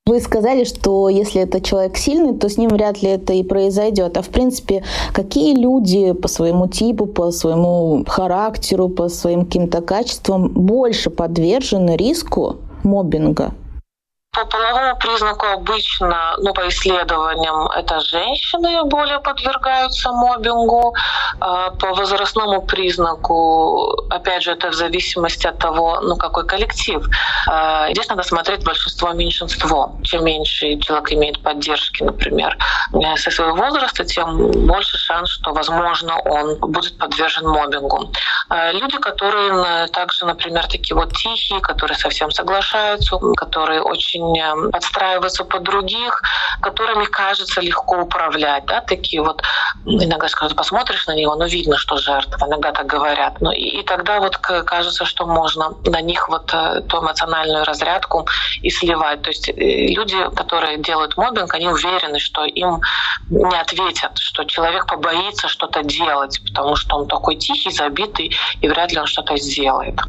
Вы 0.08 0.20
сказали, 0.20 0.64
что 0.64 1.10
если 1.10 1.42
это 1.42 1.62
человек 1.62 1.96
сильный, 1.96 2.38
то 2.38 2.50
с 2.50 2.58
ним 2.58 2.70
вряд 2.70 3.04
ли 3.04 3.10
это 3.10 3.34
и 3.34 3.44
произойдет. 3.44 4.18
А 4.18 4.22
в 4.22 4.30
принципе, 4.30 4.84
какие 5.14 5.56
люди 5.56 6.14
по 6.14 6.28
своему 6.28 6.68
типу, 6.68 7.06
по 7.06 7.32
своему 7.32 8.04
характеру, 8.08 8.90
по 8.90 9.10
своим 9.10 9.46
каким-то 9.46 9.82
качествам 9.82 10.50
больше 10.50 11.12
подвержены 11.12 11.96
риску 11.96 12.58
мобинга? 12.84 13.54
По 14.34 14.46
половому 14.46 14.96
признаку 14.96 15.46
обычно, 15.46 16.36
ну, 16.38 16.54
по 16.54 16.66
исследованиям, 16.70 17.68
это 17.68 18.00
женщины 18.00 18.82
более 18.86 19.20
подвергаются 19.20 20.10
мобингу. 20.14 20.96
А 21.42 21.72
по 21.72 21.94
возрастному 21.94 22.62
признаку, 22.62 23.92
опять 24.10 24.44
же, 24.44 24.52
это 24.52 24.70
в 24.70 24.74
зависимости 24.74 25.48
от 25.48 25.58
того, 25.58 26.00
ну, 26.00 26.16
какой 26.16 26.48
коллектив. 26.48 27.06
А 27.46 27.92
здесь 27.92 28.08
надо 28.08 28.24
смотреть 28.24 28.64
большинство-меньшинство. 28.64 29.98
Чем 30.04 30.24
меньше 30.24 30.78
человек 30.78 31.12
имеет 31.12 31.44
поддержки, 31.44 32.02
например, 32.02 32.58
со 33.18 33.32
своего 33.32 33.56
возраста, 33.56 34.06
тем 34.06 34.52
больше 34.66 34.98
шанс, 34.98 35.30
что, 35.30 35.52
возможно, 35.52 36.18
он 36.24 36.58
будет 36.60 36.98
подвержен 36.98 37.48
мобингу. 37.50 38.10
А 38.48 38.72
люди, 38.72 38.98
которые 38.98 39.88
также, 39.88 40.26
например, 40.26 40.68
такие 40.68 40.96
вот 40.96 41.12
тихие, 41.18 41.60
которые 41.60 41.98
совсем 41.98 42.32
соглашаются, 42.32 43.18
которые 43.36 43.82
очень 43.82 44.21
очень 44.22 44.72
подстраиваться 44.72 45.44
под 45.44 45.64
других, 45.64 46.22
которыми 46.62 47.06
кажется 47.06 47.62
легко 47.62 48.02
управлять. 48.02 48.66
Да? 48.66 48.82
Такие 48.82 49.22
вот, 49.22 49.42
иногда 49.86 50.28
скажут, 50.28 50.58
посмотришь 50.58 51.08
на 51.08 51.16
него, 51.16 51.36
ну 51.36 51.46
видно, 51.46 51.78
что 51.78 51.98
жертва, 51.98 52.48
иногда 52.48 52.72
так 52.72 52.86
говорят. 52.86 53.42
Ну, 53.42 53.52
и, 53.52 53.80
и 53.80 53.84
тогда 53.84 54.20
вот 54.20 54.38
кажется, 54.38 55.06
что 55.06 55.26
можно 55.26 55.74
на 55.86 56.02
них 56.02 56.30
вот 56.30 56.54
э, 56.54 56.82
ту 56.88 57.00
эмоциональную 57.00 57.64
разрядку 57.66 58.28
и 58.62 58.70
сливать. 58.70 59.22
То 59.22 59.30
есть 59.30 59.50
э, 59.50 59.54
люди, 59.54 60.18
которые 60.36 60.78
делают 60.78 61.18
мобинг, 61.18 61.54
они 61.54 61.68
уверены, 61.68 62.20
что 62.20 62.46
им 62.46 62.82
не 63.30 63.60
ответят, 63.60 64.18
что 64.18 64.44
человек 64.44 64.88
побоится 64.88 65.48
что-то 65.48 65.84
делать, 65.84 66.40
потому 66.48 66.76
что 66.76 66.98
он 66.98 67.08
такой 67.08 67.36
тихий, 67.36 67.72
забитый, 67.72 68.36
и 68.62 68.68
вряд 68.68 68.92
ли 68.92 69.00
он 69.00 69.08
что-то 69.08 69.38
сделает. 69.38 70.00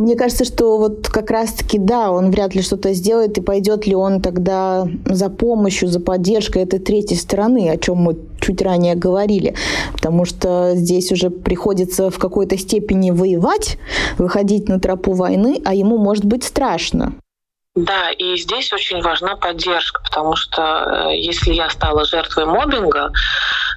Мне 0.00 0.16
кажется, 0.16 0.46
что 0.46 0.78
вот 0.78 1.08
как 1.08 1.30
раз-таки, 1.30 1.78
да, 1.78 2.10
он 2.10 2.30
вряд 2.30 2.54
ли 2.54 2.62
что-то 2.62 2.94
сделает, 2.94 3.36
и 3.36 3.42
пойдет 3.42 3.86
ли 3.86 3.94
он 3.94 4.22
тогда 4.22 4.88
за 5.04 5.28
помощью, 5.28 5.88
за 5.88 6.00
поддержкой 6.00 6.62
этой 6.62 6.78
третьей 6.78 7.18
стороны, 7.18 7.68
о 7.68 7.76
чем 7.76 7.98
мы 7.98 8.16
чуть 8.40 8.62
ранее 8.62 8.94
говорили. 8.94 9.54
Потому 9.92 10.24
что 10.24 10.72
здесь 10.74 11.12
уже 11.12 11.28
приходится 11.28 12.08
в 12.08 12.18
какой-то 12.18 12.56
степени 12.56 13.10
воевать, 13.10 13.76
выходить 14.16 14.70
на 14.70 14.80
тропу 14.80 15.12
войны, 15.12 15.60
а 15.66 15.74
ему 15.74 15.98
может 15.98 16.24
быть 16.24 16.44
страшно. 16.44 17.12
Да, 17.76 18.10
и 18.10 18.36
здесь 18.36 18.72
очень 18.72 19.00
важна 19.00 19.36
поддержка, 19.36 20.02
потому 20.02 20.34
что 20.34 20.62
э, 21.12 21.16
если 21.16 21.52
я 21.52 21.70
стала 21.70 22.04
жертвой 22.04 22.44
мобинга, 22.44 23.12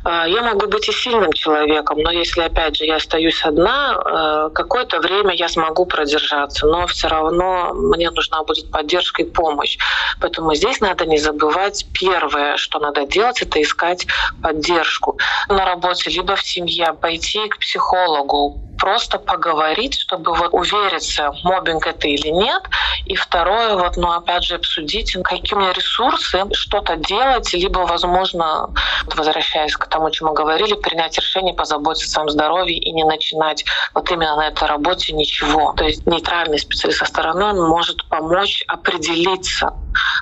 э, 0.03 0.23
я 0.29 0.41
могу 0.41 0.65
быть 0.65 0.89
и 0.89 0.91
сильным 0.91 1.32
человеком, 1.32 1.99
но 1.99 2.10
если, 2.10 2.41
опять 2.41 2.75
же, 2.75 2.86
я 2.86 2.95
остаюсь 2.95 3.45
одна, 3.45 3.93
э, 3.93 4.49
какое-то 4.56 4.99
время 4.99 5.36
я 5.36 5.47
смогу 5.47 5.86
продержаться, 5.86 6.65
но 6.65 6.88
все 6.88 7.08
равно 7.08 7.71
мне 7.75 8.10
нужна 8.10 8.43
будет 8.43 8.71
поддержка 8.71 9.21
и 9.21 9.29
помощь. 9.29 9.77
Поэтому 10.19 10.56
здесь 10.56 10.82
надо 10.82 11.06
не 11.06 11.19
забывать 11.19 11.86
первое, 11.93 12.58
что 12.58 12.79
надо 12.79 13.06
делать, 13.06 13.43
это 13.43 13.62
искать 13.62 14.08
поддержку 14.41 15.19
на 15.49 15.65
работе, 15.65 16.10
либо 16.10 16.36
в 16.36 16.41
семье, 16.41 16.95
пойти 16.99 17.47
к 17.47 17.60
психологу, 17.60 18.60
просто 18.84 19.17
поговорить, 19.17 19.98
чтобы 19.98 20.34
вот 20.34 20.50
увериться, 20.52 21.32
мобинг 21.43 21.88
это 21.88 22.10
или 22.10 22.28
нет. 22.28 22.63
И 23.06 23.15
второе, 23.15 23.78
вот, 23.78 23.96
ну, 23.96 24.12
опять 24.12 24.43
же, 24.43 24.56
обсудить, 24.56 25.15
какие 25.24 25.56
у 25.56 25.62
меня 25.62 25.72
ресурсы, 25.72 26.43
что-то 26.52 26.98
делать, 26.98 27.54
либо, 27.54 27.80
возможно, 27.80 28.69
возвращаясь 29.06 29.78
к 29.78 29.88
тому, 29.88 30.10
чем 30.10 30.28
мы 30.28 30.34
говорили, 30.34 30.74
принять 30.74 31.17
решение, 31.17 31.54
позаботиться 31.54 32.08
о 32.08 32.12
своем 32.12 32.30
здоровье 32.30 32.78
и 32.78 32.91
не 32.91 33.06
начинать 33.06 33.63
вот 33.93 34.12
именно 34.12 34.36
на 34.36 34.48
этой 34.50 34.67
работе 34.67 35.13
ничего. 35.13 35.74
То 35.78 35.86
есть 35.86 36.06
нейтральный 36.06 36.60
специалист 36.60 37.00
со 37.00 37.06
стороны 37.06 37.46
он 37.46 37.62
может 37.62 38.06
помочь 38.10 38.65
определиться, 38.67 39.74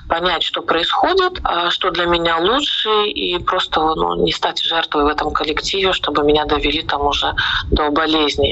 понять, 0.08 0.42
что 0.42 0.62
происходит, 0.62 1.40
а 1.42 1.70
что 1.70 1.90
для 1.90 2.06
меня 2.06 2.38
лучше, 2.38 3.06
и 3.06 3.38
просто 3.38 3.80
ну, 3.80 4.22
не 4.22 4.32
стать 4.32 4.62
жертвой 4.62 5.04
в 5.04 5.08
этом 5.08 5.32
коллективе, 5.32 5.92
чтобы 5.92 6.22
меня 6.22 6.44
довели 6.44 6.82
там 6.82 7.06
уже 7.06 7.34
до 7.70 7.90
болезни. 7.90 8.51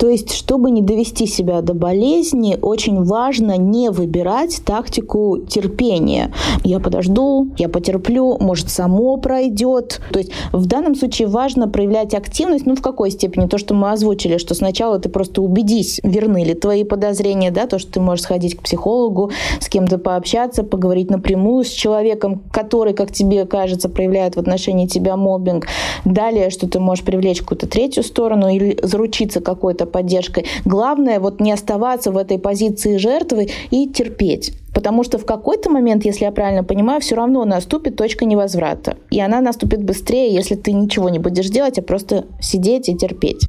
То 0.00 0.08
есть, 0.08 0.32
чтобы 0.32 0.70
не 0.70 0.80
довести 0.80 1.26
себя 1.26 1.60
до 1.60 1.74
болезни, 1.74 2.58
очень 2.60 3.04
важно 3.04 3.58
не 3.58 3.90
выбирать 3.90 4.62
тактику 4.64 5.40
терпения. 5.46 6.32
Я 6.64 6.80
подожду, 6.80 7.50
я 7.58 7.68
потерплю, 7.68 8.38
может, 8.40 8.70
само 8.70 9.18
пройдет. 9.18 10.00
То 10.10 10.18
есть, 10.18 10.32
в 10.52 10.64
данном 10.64 10.94
случае 10.94 11.28
важно 11.28 11.68
проявлять 11.68 12.14
активность, 12.14 12.64
ну, 12.64 12.76
в 12.76 12.80
какой 12.80 13.10
степени? 13.10 13.46
То, 13.46 13.58
что 13.58 13.74
мы 13.74 13.90
озвучили, 13.90 14.38
что 14.38 14.54
сначала 14.54 14.98
ты 14.98 15.10
просто 15.10 15.42
убедись, 15.42 16.00
верны 16.02 16.44
ли 16.44 16.54
твои 16.54 16.84
подозрения, 16.84 17.50
да, 17.50 17.66
то, 17.66 17.78
что 17.78 17.92
ты 17.92 18.00
можешь 18.00 18.22
сходить 18.22 18.56
к 18.56 18.62
психологу, 18.62 19.30
с 19.60 19.68
кем-то 19.68 19.98
пообщаться, 19.98 20.62
поговорить 20.62 21.10
напрямую 21.10 21.62
с 21.62 21.68
человеком, 21.68 22.40
который, 22.52 22.94
как 22.94 23.12
тебе 23.12 23.44
кажется, 23.44 23.90
проявляет 23.90 24.36
в 24.36 24.38
отношении 24.38 24.86
тебя 24.86 25.18
мобинг. 25.18 25.66
Далее, 26.06 26.48
что 26.48 26.66
ты 26.66 26.80
можешь 26.80 27.04
привлечь 27.04 27.40
какую-то 27.40 27.66
третью 27.66 28.02
сторону 28.02 28.48
или 28.48 28.78
заручиться 28.82 29.40
какой-то 29.40 29.89
поддержкой. 29.90 30.46
Главное 30.64 31.20
вот 31.20 31.40
не 31.40 31.52
оставаться 31.52 32.10
в 32.10 32.16
этой 32.16 32.38
позиции 32.38 32.96
жертвы 32.96 33.50
и 33.70 33.86
терпеть. 33.88 34.54
Потому 34.74 35.04
что 35.04 35.18
в 35.18 35.26
какой-то 35.26 35.68
момент, 35.68 36.04
если 36.04 36.24
я 36.24 36.32
правильно 36.32 36.64
понимаю, 36.64 37.00
все 37.00 37.16
равно 37.16 37.44
наступит 37.44 37.96
точка 37.96 38.24
невозврата. 38.24 38.96
И 39.10 39.20
она 39.20 39.40
наступит 39.40 39.82
быстрее, 39.84 40.32
если 40.32 40.54
ты 40.54 40.72
ничего 40.72 41.08
не 41.08 41.18
будешь 41.18 41.48
делать, 41.48 41.78
а 41.78 41.82
просто 41.82 42.26
сидеть 42.40 42.88
и 42.88 42.96
терпеть. 42.96 43.46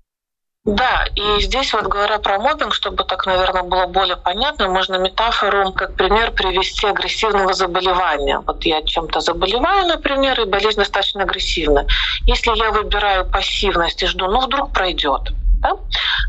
Да, 0.64 1.08
и 1.16 1.42
здесь 1.42 1.74
вот 1.74 1.88
говоря 1.88 2.20
про 2.20 2.38
мобинг, 2.38 2.76
чтобы 2.76 3.04
так, 3.04 3.26
наверное, 3.26 3.64
было 3.64 3.88
более 3.88 4.16
понятно, 4.16 4.70
можно 4.70 4.96
метафору 4.98 5.72
как 5.74 5.96
пример 5.96 6.32
привести 6.34 6.86
агрессивного 6.86 7.54
заболевания. 7.54 8.44
Вот 8.46 8.64
я 8.64 8.84
чем-то 8.84 9.22
заболеваю, 9.22 9.88
например, 9.88 10.40
и 10.40 10.46
болезнь 10.46 10.78
достаточно 10.78 11.24
агрессивна. 11.24 11.88
Если 12.28 12.56
я 12.56 12.70
выбираю 12.70 13.26
пассивность 13.26 14.04
и 14.04 14.06
жду, 14.06 14.28
ну 14.28 14.40
вдруг 14.40 14.72
пройдет, 14.72 15.32
да? 15.62 15.78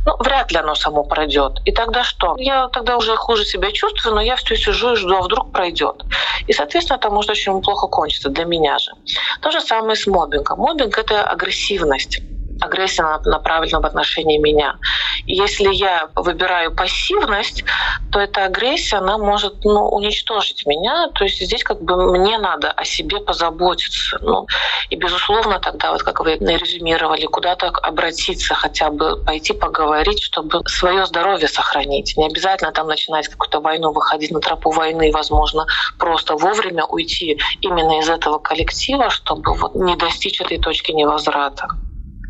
ну, 0.05 0.17
вряд 0.19 0.51
ли 0.53 0.59
оно 0.59 0.75
само 0.75 1.05
пройдет. 1.05 1.61
И 1.65 1.73
тогда 1.73 2.05
что? 2.05 2.35
Я 2.39 2.69
тогда 2.69 2.97
уже 2.97 3.17
хуже 3.17 3.45
себя 3.45 3.71
чувствую, 3.73 4.15
но 4.15 4.21
я 4.21 4.37
все 4.37 4.57
сижу 4.57 4.93
и 4.93 4.97
жду, 4.97 5.17
а 5.17 5.23
вдруг 5.23 5.53
пройдет. 5.53 6.05
И, 6.47 6.53
соответственно, 6.53 6.99
это 6.99 7.11
может 7.11 7.31
очень 7.31 7.61
плохо 7.63 7.87
кончиться 7.87 8.29
для 8.29 8.45
меня 8.45 8.79
же. 8.79 8.93
То 9.41 9.51
же 9.51 9.61
самое 9.61 9.97
с 9.97 10.07
мобингом. 10.07 10.59
Мобинг— 10.59 10.99
это 10.99 11.25
агрессивность 11.25 12.21
агрессия 12.63 13.21
направлена 13.25 13.81
в 13.81 13.87
отношении 13.87 14.39
меня. 14.39 14.79
Если 15.27 15.73
я 15.73 16.09
выбираю 16.15 16.75
пассивность, 16.75 17.65
то 18.11 18.21
эта 18.21 18.45
агрессия, 18.45 18.97
она 18.97 19.19
может 19.19 19.65
ну, 19.65 19.89
уничтожить 19.89 20.67
меня. 20.67 21.09
То 21.15 21.25
есть 21.25 21.41
здесь 21.41 21.65
как 21.65 21.83
бы 21.83 22.19
мне 22.19 22.39
надо 22.39 22.71
о 22.71 22.85
себе 22.85 23.21
позаботиться. 23.21 24.19
Ну, 24.21 24.47
и, 24.91 24.97
безусловно, 24.97 25.59
тогда, 25.61 25.93
вот 25.93 26.03
как 26.03 26.21
вы 26.21 26.35
резюмировали, 26.35 27.27
куда-то 27.27 27.69
обратиться, 27.69 28.55
хотя 28.55 28.91
бы 28.91 29.17
пойти 29.25 29.53
поговорить, 29.53 30.23
чтобы 30.23 30.63
свое 30.67 31.07
здоровье 31.07 31.49
сохранить. 31.49 32.17
Не 32.17 32.27
обязательно 32.27 32.73
там 32.73 32.89
начинать 32.89 33.29
какую-то 33.29 33.61
войну, 33.61 33.93
выходить 33.93 34.31
на 34.31 34.41
тропу 34.41 34.71
войны, 34.71 35.11
возможно, 35.13 35.67
просто 35.99 36.37
вовремя 36.37 36.85
уйти 36.85 37.39
именно 37.61 37.99
из 38.01 38.09
этого 38.09 38.39
коллектива, 38.39 39.11
чтобы 39.11 39.55
вот 39.55 39.75
не 39.75 39.97
достичь 39.97 40.41
этой 40.41 40.59
точки 40.59 40.93
невозврата. 40.93 41.69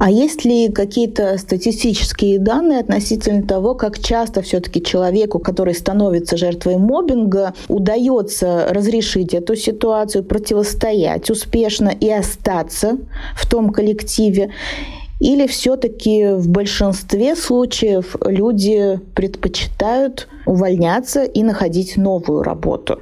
А 0.04 0.10
есть 0.10 0.44
ли 0.44 0.68
какие-то 0.68 1.38
статистические 1.38 2.40
данные 2.40 2.80
относительно 2.80 3.46
того, 3.46 3.76
как 3.76 4.00
часто 4.00 4.42
все-таки 4.42 4.82
человеку, 4.82 5.38
который 5.38 5.74
становится 5.74 6.36
жертвой 6.36 6.76
мобинга, 6.76 7.54
удается 7.68 8.66
разрешить 8.70 9.32
эту 9.32 9.54
ситуацию, 9.54 10.24
противостоять 10.24 11.30
успешно 11.30 11.90
и 11.90 12.10
остаться 12.10 12.98
в 13.36 13.48
том 13.48 13.70
коллективе? 13.70 14.50
Или 15.20 15.46
все-таки 15.46 16.32
в 16.32 16.48
большинстве 16.48 17.36
случаев 17.36 18.16
люди 18.26 18.98
предпочитают 19.14 20.26
увольняться 20.46 21.22
и 21.22 21.44
находить 21.44 21.96
новую 21.96 22.42
работу? 22.42 23.00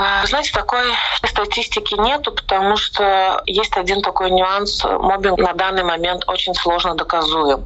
А, 0.00 0.24
знаете, 0.26 0.52
такой 0.52 0.94
статистики 1.26 1.94
нету, 1.94 2.30
потому 2.30 2.76
что 2.76 3.42
есть 3.46 3.76
один 3.76 4.00
такой 4.00 4.30
нюанс. 4.30 4.84
Мобинг 4.84 5.38
на 5.38 5.54
данный 5.54 5.82
момент 5.82 6.22
очень 6.28 6.54
сложно 6.54 6.94
доказуем. 6.94 7.64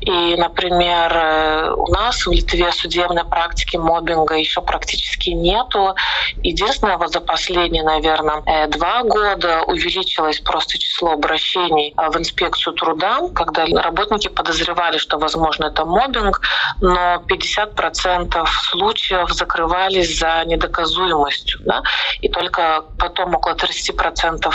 И, 0.00 0.36
например, 0.36 1.12
э, 1.12 1.70
у 1.76 1.86
нас 1.88 2.26
в 2.26 2.30
Литве 2.30 2.70
судебной 2.72 3.24
практики 3.24 3.76
мобинга 3.76 4.34
еще 4.34 4.60
практически 4.60 5.30
нету. 5.30 5.94
Единственное, 6.42 6.98
вот 6.98 7.12
за 7.12 7.20
последние, 7.20 7.82
наверное, 7.82 8.42
э, 8.46 8.66
два 8.68 9.02
года 9.02 9.62
увеличилось 9.62 10.40
просто 10.40 10.78
число 10.78 11.12
обращений 11.12 11.94
э, 11.96 12.10
в 12.10 12.16
инспекцию 12.16 12.74
труда, 12.74 13.20
когда 13.34 13.64
работники 13.66 14.28
подозревали, 14.28 14.98
что, 14.98 15.18
возможно, 15.18 15.66
это 15.66 15.84
мобинг, 15.84 16.40
но 16.80 17.22
50% 17.28 18.46
случаев 18.70 19.30
закрывались 19.30 20.18
за 20.18 20.44
недоказуемостью. 20.44 21.60
Да? 21.64 21.82
И 22.20 22.28
только 22.28 22.84
потом 22.98 23.34
около 23.34 23.54
30% 23.54 24.48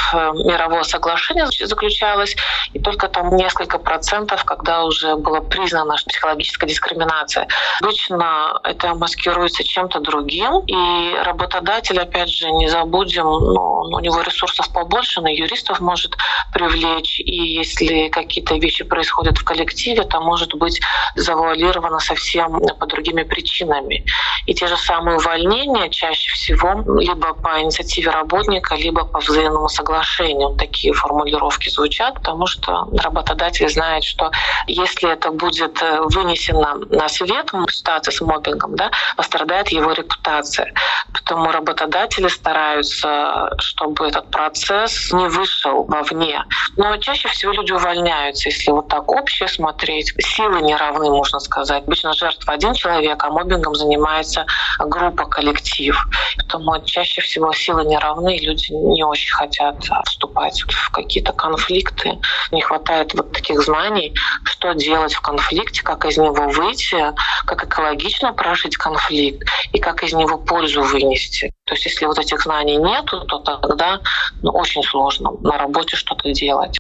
мирового 0.46 0.84
соглашения 0.84 1.48
заключалось, 1.66 2.36
и 2.74 2.80
только 2.80 3.08
там 3.08 3.36
несколько 3.36 3.80
процентов, 3.80 4.44
когда 4.44 4.84
уже 4.84 5.16
был 5.16 5.29
было 5.30 5.42
признано 5.42 5.96
психологическая 6.08 6.68
дискриминация. 6.68 7.48
Обычно 7.82 8.60
это 8.64 8.96
маскируется 8.96 9.64
чем-то 9.64 10.00
другим, 10.00 10.62
и 10.66 11.16
работодатель, 11.24 12.00
опять 12.00 12.30
же, 12.30 12.50
не 12.52 12.68
забудем, 12.68 13.26
ну, 13.26 13.82
у 13.94 14.00
него 14.00 14.22
ресурсов 14.22 14.72
побольше, 14.74 15.22
на 15.22 15.28
юристов 15.28 15.80
может 15.80 16.18
привлечь, 16.54 17.20
и 17.20 17.60
если 17.62 18.10
какие-то 18.10 18.56
вещи 18.56 18.84
происходят 18.84 19.38
в 19.38 19.44
коллективе, 19.44 20.04
то 20.04 20.20
может 20.20 20.54
быть 20.56 20.82
завуалировано 21.16 22.00
совсем 22.00 22.60
по 22.80 22.86
другими 22.86 23.24
причинами. 23.24 24.06
И 24.46 24.54
те 24.54 24.68
же 24.68 24.78
самые 24.78 25.18
увольнения 25.18 25.90
чаще 25.90 26.32
всего 26.32 26.84
либо 27.00 27.34
по 27.34 27.62
инициативе 27.62 28.10
работника, 28.10 28.76
либо 28.76 29.06
по 29.06 29.20
взаимному 29.20 29.70
соглашению 29.70 30.56
такие 30.56 30.94
формулировки 30.94 31.70
звучат, 31.70 32.16
потому 32.16 32.48
что 32.48 32.88
работодатель 32.98 33.70
знает, 33.70 34.04
что 34.04 34.32
если 34.68 35.19
это 35.20 35.32
будет 35.32 35.82
э, 35.82 36.02
вынесено 36.02 36.76
на 36.90 37.10
свет, 37.10 37.52
ситуация 37.70 38.12
с 38.12 38.22
мобингом, 38.22 38.76
да, 38.76 38.90
пострадает 39.18 39.70
его 39.70 39.92
репутация. 39.92 40.74
Поэтому 41.14 41.52
работодатели 41.52 42.28
стараются, 42.28 43.52
чтобы 43.60 44.08
этот 44.08 44.32
процесс 44.32 45.12
не 45.12 45.28
вышел 45.28 45.84
вовне. 45.84 46.44
Но 46.78 46.96
чаще 46.98 47.28
всего 47.28 47.52
люди 47.52 47.74
увольняются, 47.74 48.50
если 48.50 48.72
вот 48.72 48.88
так 48.88 49.12
общее 49.12 49.48
смотреть. 49.50 50.14
Силы 50.20 50.62
не 50.62 50.76
равны, 50.76 51.10
можно 51.10 51.40
сказать. 51.40 51.84
Обычно 51.84 52.14
жертва 52.14 52.54
один 52.54 52.74
человек, 52.74 53.24
а 53.24 53.30
мобингом 53.30 53.76
занимается 53.76 54.46
группа, 54.80 55.26
коллектив. 55.26 55.98
Поэтому 56.38 56.82
чаще 56.86 57.22
всего 57.22 57.52
силы 57.54 57.86
не 57.86 57.98
равны, 57.98 58.38
и 58.38 58.46
люди 58.46 58.72
не 58.72 59.04
очень 59.04 59.34
хотят 59.34 59.76
вступать 60.06 60.62
в 60.62 60.92
какие-то 60.92 61.34
конфликты. 61.34 62.18
Не 62.52 62.62
хватает 62.62 63.14
вот 63.14 63.32
таких 63.34 63.62
знаний, 63.62 64.14
что 64.44 64.74
делать 64.74 65.09
в 65.14 65.22
конфликте, 65.22 65.84
как 65.84 66.06
из 66.06 66.18
него 66.18 66.50
выйти, 66.50 67.14
как 67.46 67.64
экологично 67.64 68.34
прожить 68.34 68.78
конфликт 68.78 69.48
и 69.72 69.80
как 69.80 70.04
из 70.04 70.14
него 70.14 70.38
пользу 70.38 70.82
вынести. 70.82 71.52
То 71.66 71.74
есть 71.74 71.86
если 71.86 72.06
вот 72.06 72.20
этих 72.20 72.42
знаний 72.42 72.78
нету, 72.78 73.22
то 73.22 73.40
тогда 73.40 74.02
ну, 74.42 74.52
очень 74.52 74.84
сложно 74.84 75.32
на 75.42 75.58
работе 75.58 75.96
что-то 75.96 76.32
делать. 76.32 76.78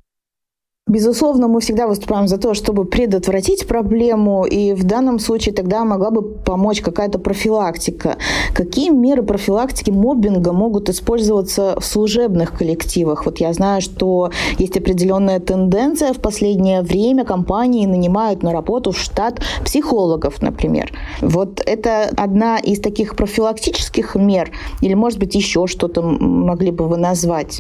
Безусловно, 0.90 1.48
мы 1.48 1.62
всегда 1.62 1.86
выступаем 1.86 2.28
за 2.28 2.40
то, 2.40 2.56
чтобы 2.56 2.84
предотвратить 2.84 3.68
проблему, 3.68 4.44
и 4.44 4.74
в 4.74 4.84
данном 4.86 5.20
случае 5.20 5.54
тогда 5.54 5.86
могла 5.86 6.10
бы 6.10 6.24
помочь 6.24 6.82
какая-то 6.82 7.20
профилактика. 7.20 8.18
Какие 8.56 8.90
меры 8.90 9.22
профилактики 9.22 9.92
моббинга 9.92 10.52
могут 10.52 10.90
использоваться 10.90 11.80
в 11.80 11.86
служебных 11.86 12.58
коллективах? 12.58 13.28
Вот 13.28 13.38
я 13.38 13.54
знаю, 13.54 13.82
что 13.82 14.32
есть 14.58 14.78
определенная 14.78 15.40
тенденция 15.40 16.12
в 16.12 16.18
последнее 16.18 16.82
время 16.82 17.24
компании 17.24 17.86
нанимают 17.86 18.42
на 18.42 18.52
работу 18.52 18.92
в 18.92 18.98
штат 18.98 19.42
психологов, 19.64 20.42
например. 20.42 20.92
Вот 21.22 21.62
это 21.64 22.10
одна 22.18 22.58
из 22.58 22.80
таких 22.80 23.16
профилактических 23.16 24.16
мер, 24.16 24.50
или, 24.82 24.96
может 24.96 25.20
быть, 25.20 25.36
еще 25.36 25.68
что-то 25.68 26.02
могли 26.02 26.72
бы 26.72 26.88
вы 26.88 26.98
назвать? 26.98 27.60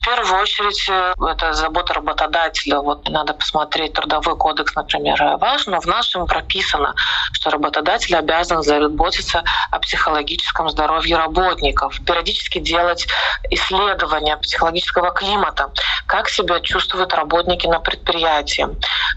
В 0.00 0.04
первую 0.06 0.40
очередь, 0.40 0.88
э, 0.88 1.12
это 1.30 1.52
забота 1.52 1.92
работодателя. 1.92 2.78
Вот 2.78 3.06
надо 3.10 3.34
посмотреть 3.34 3.92
трудовой 3.92 4.34
кодекс, 4.34 4.74
например, 4.74 5.36
важно. 5.38 5.78
В 5.78 5.84
нашем 5.84 6.26
прописано, 6.26 6.94
что 7.34 7.50
работодатель 7.50 8.16
обязан 8.16 8.62
заботиться 8.62 9.44
о 9.70 9.78
психологическом 9.78 10.70
здоровье 10.70 11.18
работников, 11.18 12.00
периодически 12.06 12.60
делать 12.60 13.08
исследования 13.50 14.38
психологического 14.38 15.10
климата, 15.10 15.70
как 16.06 16.30
себя 16.30 16.60
чувствуют 16.60 17.12
работники 17.12 17.66
на 17.66 17.78
предприятии, 17.78 18.68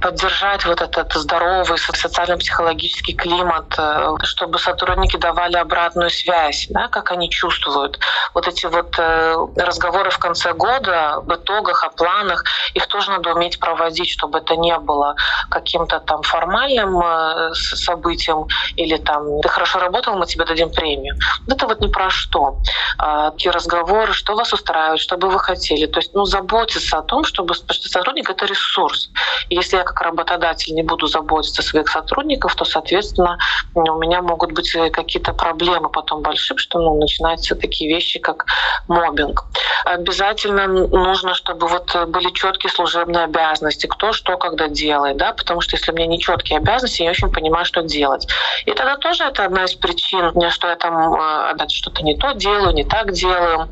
поддержать 0.02 0.66
вот 0.66 0.82
этот 0.82 1.14
здоровый 1.14 1.78
социально-психологический 1.78 3.14
климат, 3.14 3.74
э, 3.78 4.16
чтобы 4.24 4.60
сотрудники 4.60 5.16
давали 5.16 5.56
обратную 5.56 6.10
связь, 6.10 6.68
да, 6.72 6.90
как 6.90 7.12
они 7.12 7.30
чувствуют. 7.30 8.00
Вот 8.34 8.50
эти 8.50 8.66
вот 8.66 9.00
э, 9.00 9.36
разговоры 9.56 10.10
в 10.10 10.20
конце 10.20 10.52
года 10.52 10.73
года 10.74 11.22
в 11.26 11.36
итогах, 11.36 11.84
о 11.84 11.90
планах, 11.90 12.44
их 12.74 12.88
тоже 12.88 13.12
надо 13.12 13.34
уметь 13.34 13.60
проводить, 13.60 14.10
чтобы 14.10 14.40
это 14.40 14.56
не 14.56 14.78
было 14.80 15.16
каким-то 15.50 16.00
там 16.00 16.22
формальным 16.24 17.00
э, 17.00 17.54
событием 17.54 18.48
или 18.76 18.98
там 18.98 19.42
ты 19.42 19.50
хорошо 19.50 19.80
работал, 19.80 20.16
мы 20.16 20.26
тебе 20.26 20.46
дадим 20.46 20.70
премию. 20.72 21.16
Это 21.48 21.68
вот 21.68 21.82
не 21.82 21.88
про 21.88 22.10
что. 22.10 22.60
А, 22.98 23.32
такие 23.32 23.52
разговоры, 23.52 24.14
что 24.14 24.36
вас 24.36 24.54
устраивает, 24.54 25.00
что 25.00 25.18
бы 25.18 25.30
вы 25.30 25.40
хотели. 25.40 25.86
То 25.86 26.00
есть 26.00 26.14
ну, 26.14 26.26
заботиться 26.26 26.98
о 26.98 27.02
том, 27.02 27.24
чтобы 27.24 27.54
что 27.54 27.74
сотрудник— 27.74 28.30
это 28.30 28.46
ресурс. 28.46 29.10
И 29.50 29.56
если 29.56 29.78
я 29.78 29.84
как 29.84 30.02
работодатель 30.02 30.74
не 30.74 30.84
буду 30.84 31.08
заботиться 31.08 31.62
о 31.62 31.66
своих 31.66 31.88
сотрудников, 31.90 32.56
то, 32.56 32.66
соответственно, 32.66 33.38
у 33.76 34.00
меня 34.00 34.22
могут 34.22 34.52
быть 34.52 34.76
э, 34.76 34.90
какие-то 34.90 35.34
проблемы 35.34 35.90
потом 35.90 36.22
большие, 36.22 36.58
что 36.58 36.80
ну, 36.80 37.00
начинаются 37.00 37.56
такие 37.56 37.94
вещи, 37.94 38.20
как 38.20 38.46
мобинг. 38.88 39.44
Обязательно 39.86 40.63
нужно, 40.68 41.34
чтобы 41.34 41.68
вот 41.68 41.96
были 42.08 42.32
четкие 42.32 42.72
служебные 42.72 43.26
обязанности, 43.26 43.88
кто 43.88 44.14
что 44.14 44.38
когда 44.38 44.68
делает, 44.68 45.18
да, 45.18 45.34
потому 45.34 45.62
что 45.62 45.76
если 45.76 45.92
у 45.92 45.96
меня 45.96 46.08
не 46.08 46.20
четкие 46.20 46.60
обязанности, 46.60 47.02
я 47.02 47.08
не 47.08 47.12
очень 47.12 47.32
понимаю, 47.32 47.66
что 47.66 47.82
делать. 47.82 48.28
И 48.66 48.72
тогда 48.72 48.98
тоже 48.98 49.24
это 49.24 49.46
одна 49.46 49.66
из 49.66 49.74
причин, 49.74 50.32
что 50.52 50.68
я 50.68 50.76
там 50.76 51.16
э, 51.16 51.68
что-то 51.70 52.04
не 52.04 52.16
то 52.18 52.34
делаю, 52.34 52.74
не 52.74 52.84
так 52.84 53.12
делаю. 53.12 53.70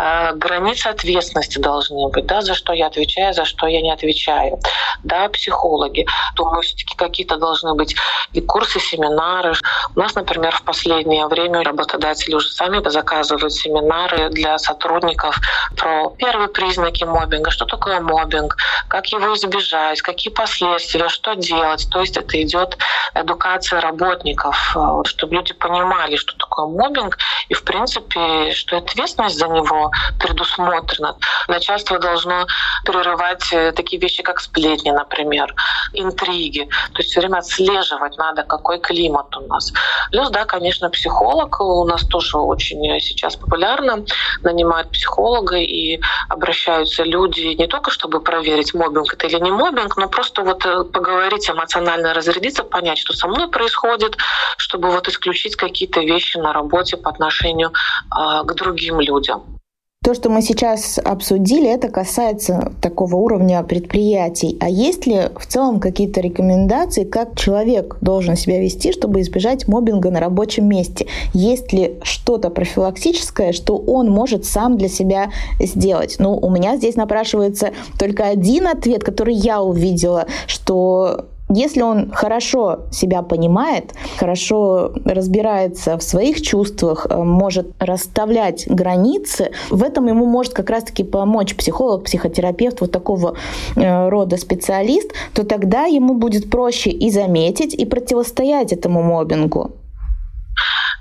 Э, 0.00 0.32
границы 0.34 0.88
ответственности 0.88 1.58
должны 1.58 2.08
быть, 2.08 2.26
да, 2.26 2.40
за 2.42 2.54
что 2.54 2.72
я 2.72 2.86
отвечаю, 2.86 3.34
за 3.34 3.44
что 3.44 3.66
я 3.66 3.80
не 3.80 3.92
отвечаю. 3.92 4.58
Да, 5.04 5.28
психологи. 5.28 6.06
Думаю, 6.34 6.62
все-таки 6.62 6.96
какие-то 6.96 7.36
должны 7.36 7.74
быть 7.74 7.96
и 8.32 8.40
курсы, 8.40 8.80
семинары. 8.80 9.54
У 9.94 10.00
нас, 10.00 10.14
например, 10.14 10.54
в 10.54 10.62
последнее 10.62 11.26
время 11.26 11.62
работодатели 11.62 12.34
уже 12.34 12.48
сами 12.48 12.86
заказывают 12.88 13.52
семинары 13.52 14.28
для 14.30 14.58
сотрудников 14.58 15.38
про 15.76 16.12
первые 16.26 16.48
признаки 16.48 17.04
мобинга, 17.04 17.52
что 17.52 17.66
такое 17.66 18.00
мобинг, 18.00 18.56
как 18.88 19.06
его 19.12 19.32
избежать, 19.36 20.02
какие 20.02 20.32
последствия, 20.32 21.08
что 21.08 21.34
делать. 21.34 21.86
То 21.90 22.00
есть 22.00 22.16
это 22.16 22.42
идет 22.42 22.76
эдукация 23.14 23.80
работников, 23.80 24.76
э, 24.76 25.02
чтобы 25.04 25.36
люди 25.36 25.54
понимали, 25.54 26.16
что 26.16 26.36
такое 26.36 26.66
мобинг, 26.66 27.16
и 27.48 27.54
в 27.54 27.62
принципе, 27.62 28.52
что 28.52 28.78
ответственность 28.78 29.38
за 29.38 29.46
него 29.46 29.92
предусмотрена. 30.18 31.16
Начальство 31.46 32.00
должно 32.00 32.46
прерывать 32.84 33.52
э, 33.52 33.70
такие 33.70 34.00
вещи, 34.00 34.24
как 34.24 34.40
сплетни, 34.40 34.90
например, 34.90 35.54
интриги. 35.92 36.68
То 36.92 36.98
есть 36.98 37.10
все 37.10 37.20
время 37.20 37.38
отслеживать 37.38 38.18
надо, 38.18 38.42
какой 38.42 38.80
климат 38.80 39.36
у 39.36 39.46
нас. 39.46 39.72
Плюс, 40.10 40.30
да, 40.30 40.44
конечно, 40.44 40.90
психолог 40.90 41.60
у 41.60 41.84
нас 41.84 42.04
тоже 42.04 42.38
очень 42.38 43.00
сейчас 43.00 43.36
популярно. 43.36 44.04
Нанимают 44.42 44.90
психолога 44.90 45.56
и 45.56 46.00
обращаются 46.28 47.02
люди 47.04 47.40
не 47.40 47.66
только 47.66 47.90
чтобы 47.90 48.20
проверить, 48.20 48.74
мобинг 48.74 49.14
это 49.14 49.26
или 49.26 49.38
не 49.38 49.50
мобинг, 49.50 49.96
но 49.96 50.08
просто 50.08 50.42
вот 50.42 50.64
э, 50.66 50.84
поговорить, 50.84 51.48
эмоционально 51.50 52.14
разрядиться, 52.14 52.62
понять, 52.64 52.98
что 52.98 53.12
со 53.12 53.28
мной 53.28 53.48
происходит, 53.48 54.16
чтобы 54.56 54.90
вот 54.90 55.08
исключить 55.08 55.56
какие-то 55.56 56.00
вещи 56.00 56.38
на 56.38 56.52
работе 56.52 56.96
по 56.96 57.10
отношению 57.10 57.70
э, 57.70 58.44
к 58.44 58.54
другим 58.54 59.00
людям. 59.00 59.58
То, 60.06 60.14
что 60.14 60.30
мы 60.30 60.40
сейчас 60.40 61.00
обсудили, 61.04 61.68
это 61.68 61.88
касается 61.88 62.70
такого 62.80 63.16
уровня 63.16 63.60
предприятий. 63.64 64.56
А 64.60 64.68
есть 64.68 65.04
ли 65.04 65.22
в 65.36 65.46
целом 65.46 65.80
какие-то 65.80 66.20
рекомендации, 66.20 67.02
как 67.02 67.36
человек 67.36 67.96
должен 68.00 68.36
себя 68.36 68.60
вести, 68.60 68.92
чтобы 68.92 69.20
избежать 69.22 69.66
мобинга 69.66 70.12
на 70.12 70.20
рабочем 70.20 70.68
месте? 70.68 71.08
Есть 71.34 71.72
ли 71.72 71.96
что-то 72.04 72.50
профилактическое, 72.50 73.50
что 73.50 73.76
он 73.78 74.08
может 74.08 74.44
сам 74.44 74.78
для 74.78 74.88
себя 74.88 75.32
сделать? 75.58 76.14
Ну, 76.20 76.36
у 76.36 76.50
меня 76.50 76.76
здесь 76.76 76.94
напрашивается 76.94 77.72
только 77.98 78.28
один 78.28 78.68
ответ, 78.68 79.02
который 79.02 79.34
я 79.34 79.60
увидела, 79.60 80.26
что 80.46 81.26
если 81.48 81.82
он 81.82 82.10
хорошо 82.12 82.80
себя 82.90 83.22
понимает, 83.22 83.94
хорошо 84.18 84.92
разбирается 85.04 85.96
в 85.96 86.02
своих 86.02 86.42
чувствах, 86.42 87.06
э, 87.08 87.16
может 87.16 87.68
расставлять 87.78 88.66
границы, 88.66 89.52
в 89.70 89.82
этом 89.82 90.08
ему 90.08 90.26
может 90.26 90.54
как 90.54 90.70
раз-таки 90.70 91.04
помочь 91.04 91.54
психолог, 91.54 92.04
психотерапевт, 92.04 92.80
вот 92.80 92.90
такого 92.90 93.36
э, 93.76 94.08
рода 94.08 94.36
специалист, 94.36 95.12
то 95.34 95.44
тогда 95.44 95.84
ему 95.84 96.14
будет 96.14 96.50
проще 96.50 96.90
и 96.90 97.10
заметить, 97.10 97.74
и 97.74 97.84
противостоять 97.84 98.72
этому 98.72 99.02
мобингу. 99.02 99.70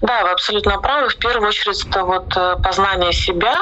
Да, 0.02 0.24
вы 0.24 0.30
абсолютно 0.32 0.80
правы. 0.80 1.10
В 1.10 1.18
первую 1.18 1.50
очередь 1.50 1.86
это 1.86 2.04
вот 2.04 2.36
э, 2.36 2.58
познание 2.64 3.14
себя, 3.14 3.56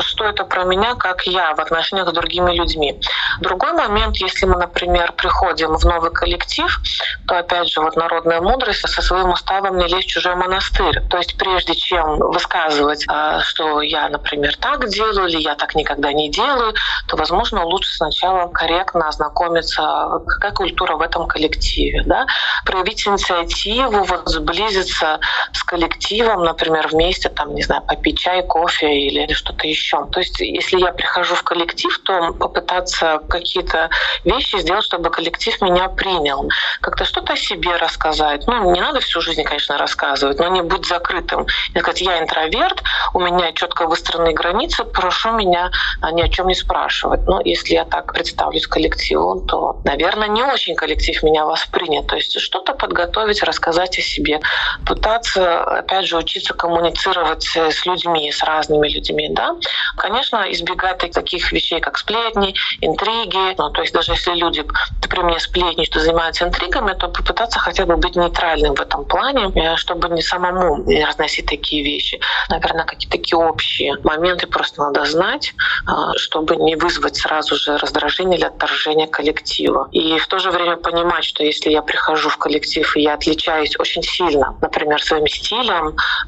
что 0.00 0.24
это 0.24 0.44
про 0.44 0.64
меня, 0.64 0.94
как 0.94 1.26
я 1.26 1.54
в 1.54 1.60
отношениях 1.60 2.08
с 2.08 2.12
другими 2.12 2.52
людьми. 2.52 3.00
Другой 3.40 3.72
момент, 3.72 4.16
если 4.16 4.46
мы, 4.46 4.56
например, 4.56 5.12
приходим 5.12 5.76
в 5.76 5.84
новый 5.84 6.10
коллектив, 6.10 6.80
то 7.26 7.38
опять 7.38 7.68
же 7.68 7.80
вот 7.80 7.96
народная 7.96 8.40
мудрость 8.40 8.88
со 8.88 9.02
своим 9.02 9.30
уставом 9.30 9.78
не 9.78 9.86
лезть 9.86 10.08
в 10.08 10.12
чужой 10.12 10.34
монастырь. 10.34 11.00
То 11.08 11.18
есть 11.18 11.36
прежде 11.36 11.74
чем 11.74 12.18
высказывать, 12.18 13.04
а, 13.08 13.40
что 13.40 13.80
я, 13.80 14.08
например, 14.08 14.56
так 14.56 14.88
делаю 14.88 15.28
или 15.28 15.40
я 15.40 15.54
так 15.54 15.74
никогда 15.74 16.12
не 16.12 16.30
делаю, 16.30 16.74
то, 17.06 17.16
возможно, 17.16 17.64
лучше 17.64 17.94
сначала 17.94 18.48
корректно 18.48 19.08
ознакомиться, 19.08 20.20
какая 20.26 20.52
культура 20.52 20.96
в 20.96 21.00
этом 21.00 21.26
коллективе, 21.26 22.02
да? 22.04 22.26
проявить 22.64 23.06
инициативу, 23.06 24.04
вот 24.04 24.28
сблизиться 24.28 25.20
с 25.52 25.62
коллективом, 25.64 25.77
например, 25.78 26.88
вместе, 26.88 27.28
там, 27.28 27.54
не 27.54 27.62
знаю, 27.62 27.82
попить 27.82 28.18
чай, 28.18 28.42
кофе 28.42 28.92
или 28.92 29.32
что-то 29.32 29.66
еще. 29.66 30.06
То 30.12 30.20
есть, 30.20 30.40
если 30.40 30.78
я 30.78 30.92
прихожу 30.92 31.34
в 31.34 31.42
коллектив, 31.42 31.96
то 32.04 32.32
попытаться 32.34 33.20
какие-то 33.28 33.90
вещи 34.24 34.58
сделать, 34.58 34.84
чтобы 34.84 35.10
коллектив 35.10 35.60
меня 35.60 35.88
принял. 35.88 36.48
Как-то 36.80 37.04
что-то 37.04 37.34
о 37.34 37.36
себе 37.36 37.76
рассказать. 37.76 38.46
Ну, 38.46 38.72
не 38.72 38.80
надо 38.80 39.00
всю 39.00 39.20
жизнь, 39.20 39.42
конечно, 39.44 39.78
рассказывать, 39.78 40.38
но 40.38 40.48
не 40.48 40.62
быть 40.62 40.86
закрытым. 40.86 41.46
И 41.74 41.78
сказать, 41.78 42.00
я 42.00 42.18
интроверт, 42.20 42.82
у 43.14 43.20
меня 43.20 43.52
четко 43.52 43.86
выстроенные 43.86 44.34
границы, 44.34 44.84
прошу 44.84 45.32
меня 45.32 45.70
ни 46.12 46.22
о 46.22 46.28
чем 46.28 46.48
не 46.48 46.54
спрашивать. 46.54 47.20
Но 47.26 47.40
если 47.44 47.74
я 47.74 47.84
так 47.84 48.12
представлюсь 48.12 48.66
коллективу, 48.66 49.40
то, 49.46 49.80
наверное, 49.84 50.28
не 50.28 50.42
очень 50.42 50.74
коллектив 50.74 51.22
меня 51.22 51.44
воспринят. 51.44 52.06
То 52.06 52.16
есть 52.16 52.38
что-то 52.40 52.74
подготовить, 52.74 53.42
рассказать 53.42 53.98
о 53.98 54.02
себе, 54.02 54.40
пытаться, 54.86 55.67
опять 55.68 56.06
же, 56.06 56.16
учиться 56.16 56.54
коммуницировать 56.54 57.44
с 57.44 57.86
людьми, 57.86 58.30
с 58.32 58.42
разными 58.42 58.88
людьми. 58.88 59.28
Да? 59.30 59.56
Конечно, 59.96 60.44
избегать 60.50 60.98
таких 60.98 61.52
вещей, 61.52 61.80
как 61.80 61.98
сплетни, 61.98 62.54
интриги. 62.80 63.54
Ну, 63.58 63.70
то 63.70 63.82
есть 63.82 63.92
даже 63.92 64.12
если 64.12 64.32
люди 64.34 64.64
при 65.08 65.20
мне 65.20 65.38
сплетничают, 65.40 65.94
занимаются 65.94 66.44
интригами, 66.44 66.94
то 66.94 67.08
попытаться 67.08 67.58
хотя 67.58 67.86
бы 67.86 67.96
быть 67.96 68.16
нейтральным 68.16 68.74
в 68.74 68.80
этом 68.80 69.04
плане, 69.04 69.50
э, 69.54 69.76
чтобы 69.76 70.08
не 70.08 70.22
самому 70.22 70.84
не 70.84 71.04
разносить 71.04 71.46
такие 71.46 71.82
вещи. 71.82 72.20
Наверное, 72.50 72.84
какие-то 72.84 73.16
такие 73.16 73.38
общие 73.38 73.96
моменты 74.04 74.46
просто 74.46 74.82
надо 74.82 75.04
знать, 75.04 75.54
а, 75.86 76.14
чтобы 76.16 76.56
не 76.56 76.76
вызвать 76.76 77.16
сразу 77.16 77.56
же 77.56 77.76
раздражение 77.76 78.38
или 78.38 78.46
отторжение 78.46 79.06
коллектива. 79.06 79.88
И 79.92 80.18
в 80.18 80.26
то 80.26 80.38
же 80.38 80.50
время 80.50 80.76
понимать, 80.76 81.24
что 81.24 81.44
если 81.44 81.70
я 81.70 81.82
прихожу 81.82 82.28
в 82.28 82.36
коллектив 82.38 82.96
и 82.96 83.02
я 83.02 83.14
отличаюсь 83.14 83.78
очень 83.78 84.02
сильно, 84.02 84.56
например, 84.60 85.02
своим 85.02 85.26
стилем, 85.26 85.57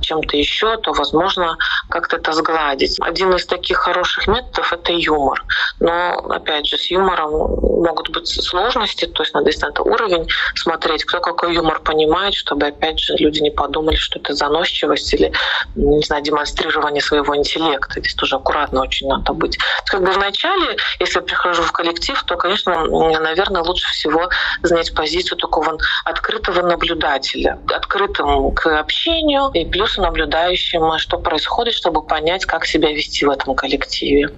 чем-то 0.01 0.37
еще, 0.37 0.77
то, 0.79 0.93
возможно, 0.93 1.57
как-то 1.89 2.17
это 2.17 2.33
сгладить. 2.33 2.97
Один 3.01 3.35
из 3.35 3.47
таких 3.47 3.79
хороших 3.79 4.27
методов— 4.29 4.73
это 4.75 4.93
юмор. 4.93 5.45
Но, 5.79 6.13
опять 6.31 6.67
же, 6.67 6.77
с 6.77 6.91
юмором 6.91 7.31
могут 7.31 8.11
быть 8.11 8.29
сложности, 8.29 9.07
то 9.07 9.23
есть 9.23 9.35
надо 9.35 9.47
действительно 9.47 9.83
уровень 9.83 10.29
смотреть, 10.55 11.05
кто 11.05 11.21
какой 11.21 11.55
юмор 11.55 11.81
понимает, 11.81 12.35
чтобы, 12.35 12.67
опять 12.67 12.99
же, 13.01 13.15
люди 13.17 13.41
не 13.41 13.51
подумали, 13.51 13.97
что 13.97 14.19
это 14.19 14.35
заносчивость 14.35 15.13
или, 15.15 15.33
не 15.75 16.03
знаю, 16.03 16.23
демонстрирование 16.23 17.03
своего 17.03 17.37
интеллекта. 17.37 18.01
Здесь 18.01 18.15
тоже 18.15 18.37
аккуратно 18.37 18.83
очень 18.83 19.09
надо 19.09 19.33
быть. 19.33 19.59
Как 19.87 20.03
бы 20.03 20.11
вначале, 20.13 20.77
если 20.99 21.21
я 21.21 21.23
прихожу 21.23 21.63
в 21.63 21.73
коллектив, 21.73 22.23
то, 22.25 22.37
конечно, 22.37 22.85
наверное, 22.85 23.63
лучше 23.63 23.89
всего 23.91 24.29
занять 24.63 24.95
позицию 24.95 25.39
такого 25.39 25.79
открытого 26.05 26.63
наблюдателя, 26.63 27.59
открытым 27.75 28.53
к 28.55 28.67
общению 28.79 29.20
и 29.55 29.65
плюс 29.65 29.97
наблюдающим, 29.97 30.99
что 30.99 31.19
происходит, 31.19 31.75
чтобы 31.75 32.03
понять, 32.07 32.45
как 32.47 32.67
себя 32.67 32.91
вести 32.91 33.25
в 33.25 33.31
этом 33.31 33.55
коллективе. 33.55 34.29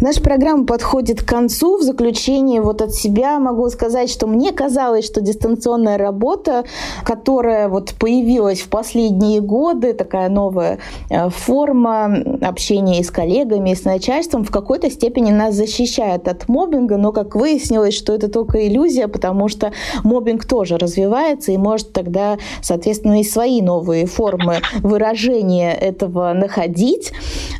Наша 0.00 0.20
программа 0.20 0.66
подходит 0.66 1.22
к 1.22 1.28
концу. 1.28 1.78
В 1.78 1.82
заключение 1.82 2.60
вот 2.60 2.82
от 2.82 2.94
себя 2.94 3.38
могу 3.38 3.68
сказать, 3.70 4.10
что 4.10 4.26
мне 4.26 4.52
казалось, 4.52 5.04
что 5.04 5.20
дистанционная 5.20 5.98
работа, 5.98 6.64
которая 7.04 7.68
вот 7.68 7.94
появилась 7.98 8.60
в 8.60 8.68
последние 8.68 9.40
годы, 9.40 9.92
такая 9.92 10.28
новая 10.28 10.78
э, 11.10 11.28
форма 11.28 12.16
общения 12.42 13.00
и 13.00 13.04
с 13.04 13.10
коллегами, 13.10 13.70
и 13.70 13.74
с 13.74 13.84
начальством, 13.84 14.44
в 14.44 14.50
какой-то 14.50 14.90
степени 14.90 15.30
нас 15.30 15.54
защищает 15.54 16.28
от 16.28 16.48
мобинга, 16.48 16.96
но 16.96 17.12
как 17.12 17.34
выяснилось, 17.34 17.94
что 17.94 18.14
это 18.14 18.28
только 18.28 18.66
иллюзия, 18.66 19.08
потому 19.08 19.48
что 19.48 19.72
мобинг 20.02 20.44
тоже 20.44 20.76
развивается 20.76 21.52
и 21.52 21.56
может 21.56 21.92
тогда, 21.92 22.38
соответственно, 22.62 23.20
и 23.20 23.24
свои 23.24 23.62
новые 23.62 24.06
формы 24.06 24.58
выражения 24.80 25.72
этого 25.72 26.32
находить. 26.32 27.12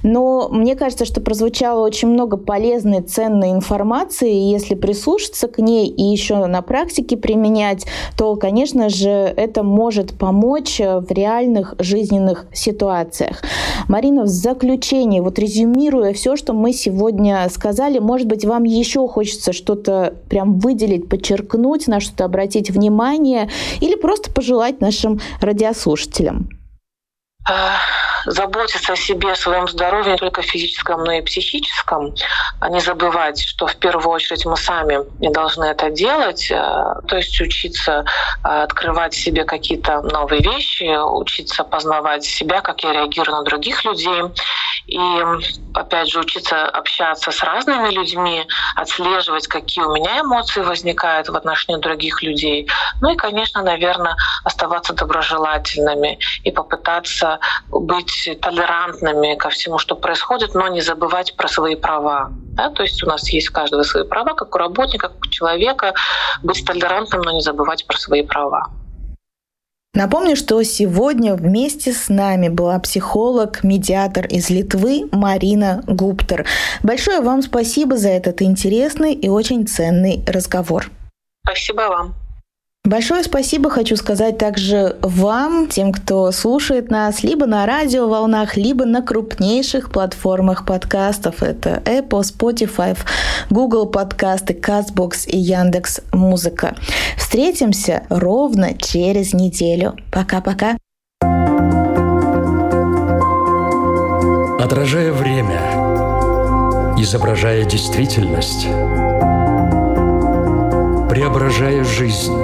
Но 0.03 0.49
мне 0.51 0.75
кажется, 0.75 1.05
что 1.05 1.21
прозвучало 1.21 1.85
очень 1.85 2.14
много 2.15 2.37
полезной, 2.37 3.03
ценной 3.03 3.51
информации, 3.51 4.33
и 4.33 4.51
если 4.51 4.75
прислушаться 4.75 5.49
к 5.49 5.59
ней 5.59 5.89
и 5.89 6.03
еще 6.03 6.47
на 6.47 6.63
практике 6.63 7.17
применять, 7.17 7.87
то, 8.17 8.37
конечно 8.37 8.89
же, 8.89 9.09
это 9.09 9.63
может 9.63 10.17
помочь 10.17 10.79
в 10.79 11.07
реальных 11.11 11.75
жизненных 11.79 12.47
ситуациях. 12.53 13.43
Марина, 13.89 14.23
в 14.23 14.29
заключение, 14.29 15.21
вот 15.21 15.39
резюмируя 15.39 16.13
все, 16.13 16.37
что 16.37 16.53
мы 16.53 16.73
сегодня 16.73 17.47
сказали, 17.51 17.99
может 17.99 18.27
быть, 18.27 18.45
вам 18.45 18.65
еще 18.65 19.07
хочется 19.09 19.53
что-то 19.53 20.15
прям 20.29 20.59
выделить, 20.59 21.09
подчеркнуть, 21.09 21.87
на 21.87 22.01
что-то 22.01 22.25
обратить 22.25 22.71
внимание 22.71 23.49
или 23.81 23.97
просто 23.97 24.33
пожелать 24.33 24.81
нашим 24.81 25.21
радиослушателям? 25.41 26.49
Заботиться 28.27 28.93
о 28.93 28.97
себе, 28.97 29.33
о 29.33 29.37
своем 29.37 29.69
здоровье, 29.69 30.13
не 30.13 30.19
только 30.19 30.43
физическом, 30.43 31.05
но 31.05 31.13
и 31.13 31.21
психическом, 31.21 32.15
а 32.61 32.69
не 32.71 32.81
забывать, 32.81 33.41
что 33.41 33.67
в 33.67 33.77
первую 33.77 34.09
очередь 34.09 34.47
мы 34.47 34.57
сами 34.57 35.01
не 35.21 35.31
должны 35.31 35.65
это 35.65 35.91
делать, 35.91 36.51
э, 36.51 36.55
то 37.07 37.17
есть 37.17 37.39
учиться 37.41 38.05
э, 38.43 38.49
открывать 38.49 39.15
себе 39.15 39.45
какие-то 39.45 40.01
новые 40.03 40.43
вещи, 40.43 40.97
учиться 40.97 41.65
познавать 41.65 42.25
себя, 42.25 42.61
как 42.61 42.83
я 42.83 42.93
реагирую 42.93 43.37
на 43.37 43.45
других 43.45 43.85
людей, 43.85 44.23
и, 44.87 44.99
опять 45.73 46.09
же, 46.09 46.21
учиться 46.21 46.67
общаться 46.67 47.31
с 47.31 47.43
разными 47.43 47.91
людьми, 47.91 48.47
отслеживать, 48.77 49.47
какие 49.47 49.85
у 49.85 49.95
меня 49.95 50.21
эмоции 50.21 50.61
возникают 50.61 51.29
в 51.29 51.37
отношении 51.37 51.81
других 51.81 52.23
людей. 52.23 52.69
Ну 53.01 53.13
и, 53.13 53.17
конечно, 53.17 53.63
наверное, 53.63 54.15
оставаться 54.45 54.93
доброжелательными 54.93 56.19
и 56.43 56.51
попытаться 56.51 57.34
быть 57.71 58.29
толерантными 58.41 59.35
ко 59.35 59.51
всему, 59.51 59.79
что 59.79 59.97
происходит, 59.97 60.55
но 60.55 60.69
не 60.69 60.81
забывать 60.81 61.37
про 61.37 61.49
свои 61.49 61.77
права. 61.77 62.31
Да? 62.57 62.71
То 62.71 62.83
есть 62.83 63.03
у 63.03 63.07
нас 63.07 63.29
есть 63.31 63.51
у 63.51 63.53
каждого 63.53 63.83
свои 63.83 64.05
права, 64.05 64.35
как 64.35 64.55
у 64.55 64.59
работника, 64.59 65.09
как 65.09 65.19
у 65.19 65.29
человека, 65.29 65.95
быть 66.43 66.65
толерантным, 66.65 67.23
но 67.23 67.33
не 67.33 67.41
забывать 67.41 67.87
про 67.87 67.97
свои 67.97 68.23
права. 68.23 68.71
Напомню, 69.95 70.35
что 70.35 70.61
сегодня 70.65 71.37
вместе 71.37 71.93
с 71.93 72.09
нами 72.09 72.49
была 72.49 72.81
психолог, 72.81 73.63
медиатор 73.63 74.27
из 74.27 74.51
Литвы 74.51 75.09
Марина 75.13 75.85
Гуптер. 75.87 76.47
Большое 76.83 77.21
вам 77.21 77.43
спасибо 77.43 77.97
за 77.97 78.09
этот 78.09 78.43
интересный 78.43 79.15
и 79.15 79.29
очень 79.29 79.69
ценный 79.69 80.25
разговор. 80.27 80.91
Спасибо 81.47 81.83
вам. 81.83 82.24
Большое 82.87 83.25
спасибо 83.25 83.71
хочу 83.71 83.97
сказать 83.97 84.37
также 84.37 84.99
вам, 85.01 85.69
тем, 85.69 85.91
кто 85.91 86.31
слушает 86.33 86.91
нас 86.91 87.23
либо 87.23 87.47
на 87.47 87.65
радиоволнах, 87.65 88.59
либо 88.59 88.85
на 88.85 89.01
крупнейших 89.01 89.91
платформах 89.91 90.67
подкастов. 90.67 91.43
Это 91.43 91.83
Apple, 91.87 92.21
Spotify, 92.21 92.95
Google 93.49 93.87
подкасты, 93.87 94.53
CastBox 94.53 95.27
и 95.29 95.39
Яндекс 95.39 96.03
Музыка. 96.13 96.77
Встретимся 97.17 98.03
ровно 98.11 98.77
через 98.77 99.33
неделю. 99.33 99.97
Пока-пока. 100.13 100.77
Отражая 104.63 105.11
время, 105.11 105.59
изображая 106.99 107.65
действительность, 107.65 108.67
преображая 111.09 111.83
жизнь 111.85 112.44